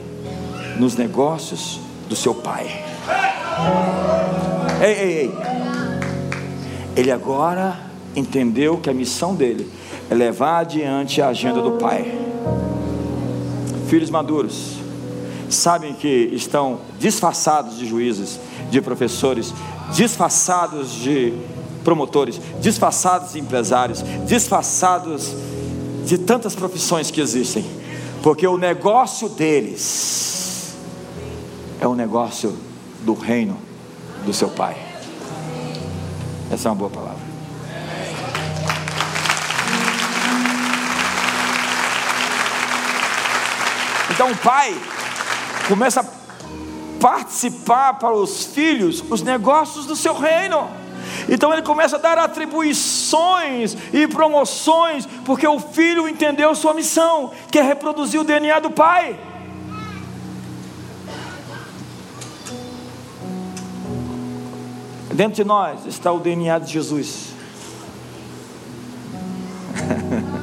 [0.78, 2.86] nos negócios do seu pai.
[4.82, 5.32] Ei, ei, ei.
[6.96, 7.80] Ele agora
[8.16, 9.70] entendeu que a missão dele
[10.10, 12.14] é levar adiante a agenda do pai.
[13.90, 14.78] Filhos maduros,
[15.50, 18.40] sabem que estão disfarçados de juízes,
[18.70, 19.54] de professores,
[19.94, 21.34] disfarçados de
[21.88, 25.34] promotores, disfarçados de empresários, disfarçados
[26.04, 27.66] de tantas profissões que existem,
[28.22, 30.76] porque o negócio deles
[31.80, 32.54] é o negócio
[33.04, 33.58] do reino
[34.26, 34.76] do seu pai.
[36.52, 37.26] Essa é uma boa palavra.
[44.12, 44.76] Então o pai
[45.70, 46.06] começa a
[47.00, 50.86] participar para os filhos os negócios do seu reino.
[51.30, 57.60] Então ele começa a dar atribuições e promoções, porque o filho entendeu sua missão, que
[57.60, 59.20] é reproduzir o DNA do pai.
[65.14, 67.28] Dentro de nós está o DNA de Jesus.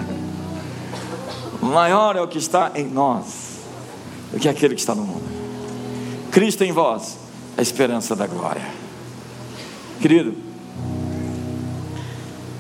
[1.75, 3.59] maior é o que está em nós
[4.33, 5.25] do que aquele que está no mundo.
[6.31, 7.19] Cristo em vós,
[7.57, 8.65] a esperança da glória.
[10.01, 10.35] Querido,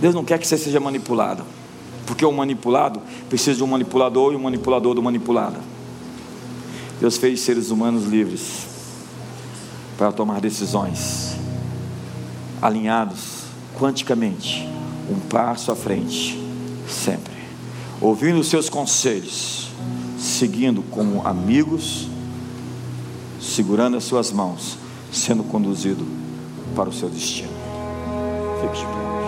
[0.00, 1.44] Deus não quer que você seja manipulado,
[2.06, 5.56] porque o manipulado precisa de um manipulador e um manipulador do manipulado.
[7.00, 8.66] Deus fez seres humanos livres
[9.96, 11.36] para tomar decisões,
[12.60, 13.44] alinhados
[13.78, 14.68] quanticamente,
[15.10, 16.38] um passo à frente,
[16.88, 17.34] sempre,
[18.00, 19.68] ouvindo os seus conselhos,
[20.18, 22.08] seguindo como amigos,
[23.40, 24.78] segurando as suas mãos,
[25.12, 26.06] sendo conduzido
[26.74, 27.52] para o seu destino.
[28.60, 29.23] Fique de pé.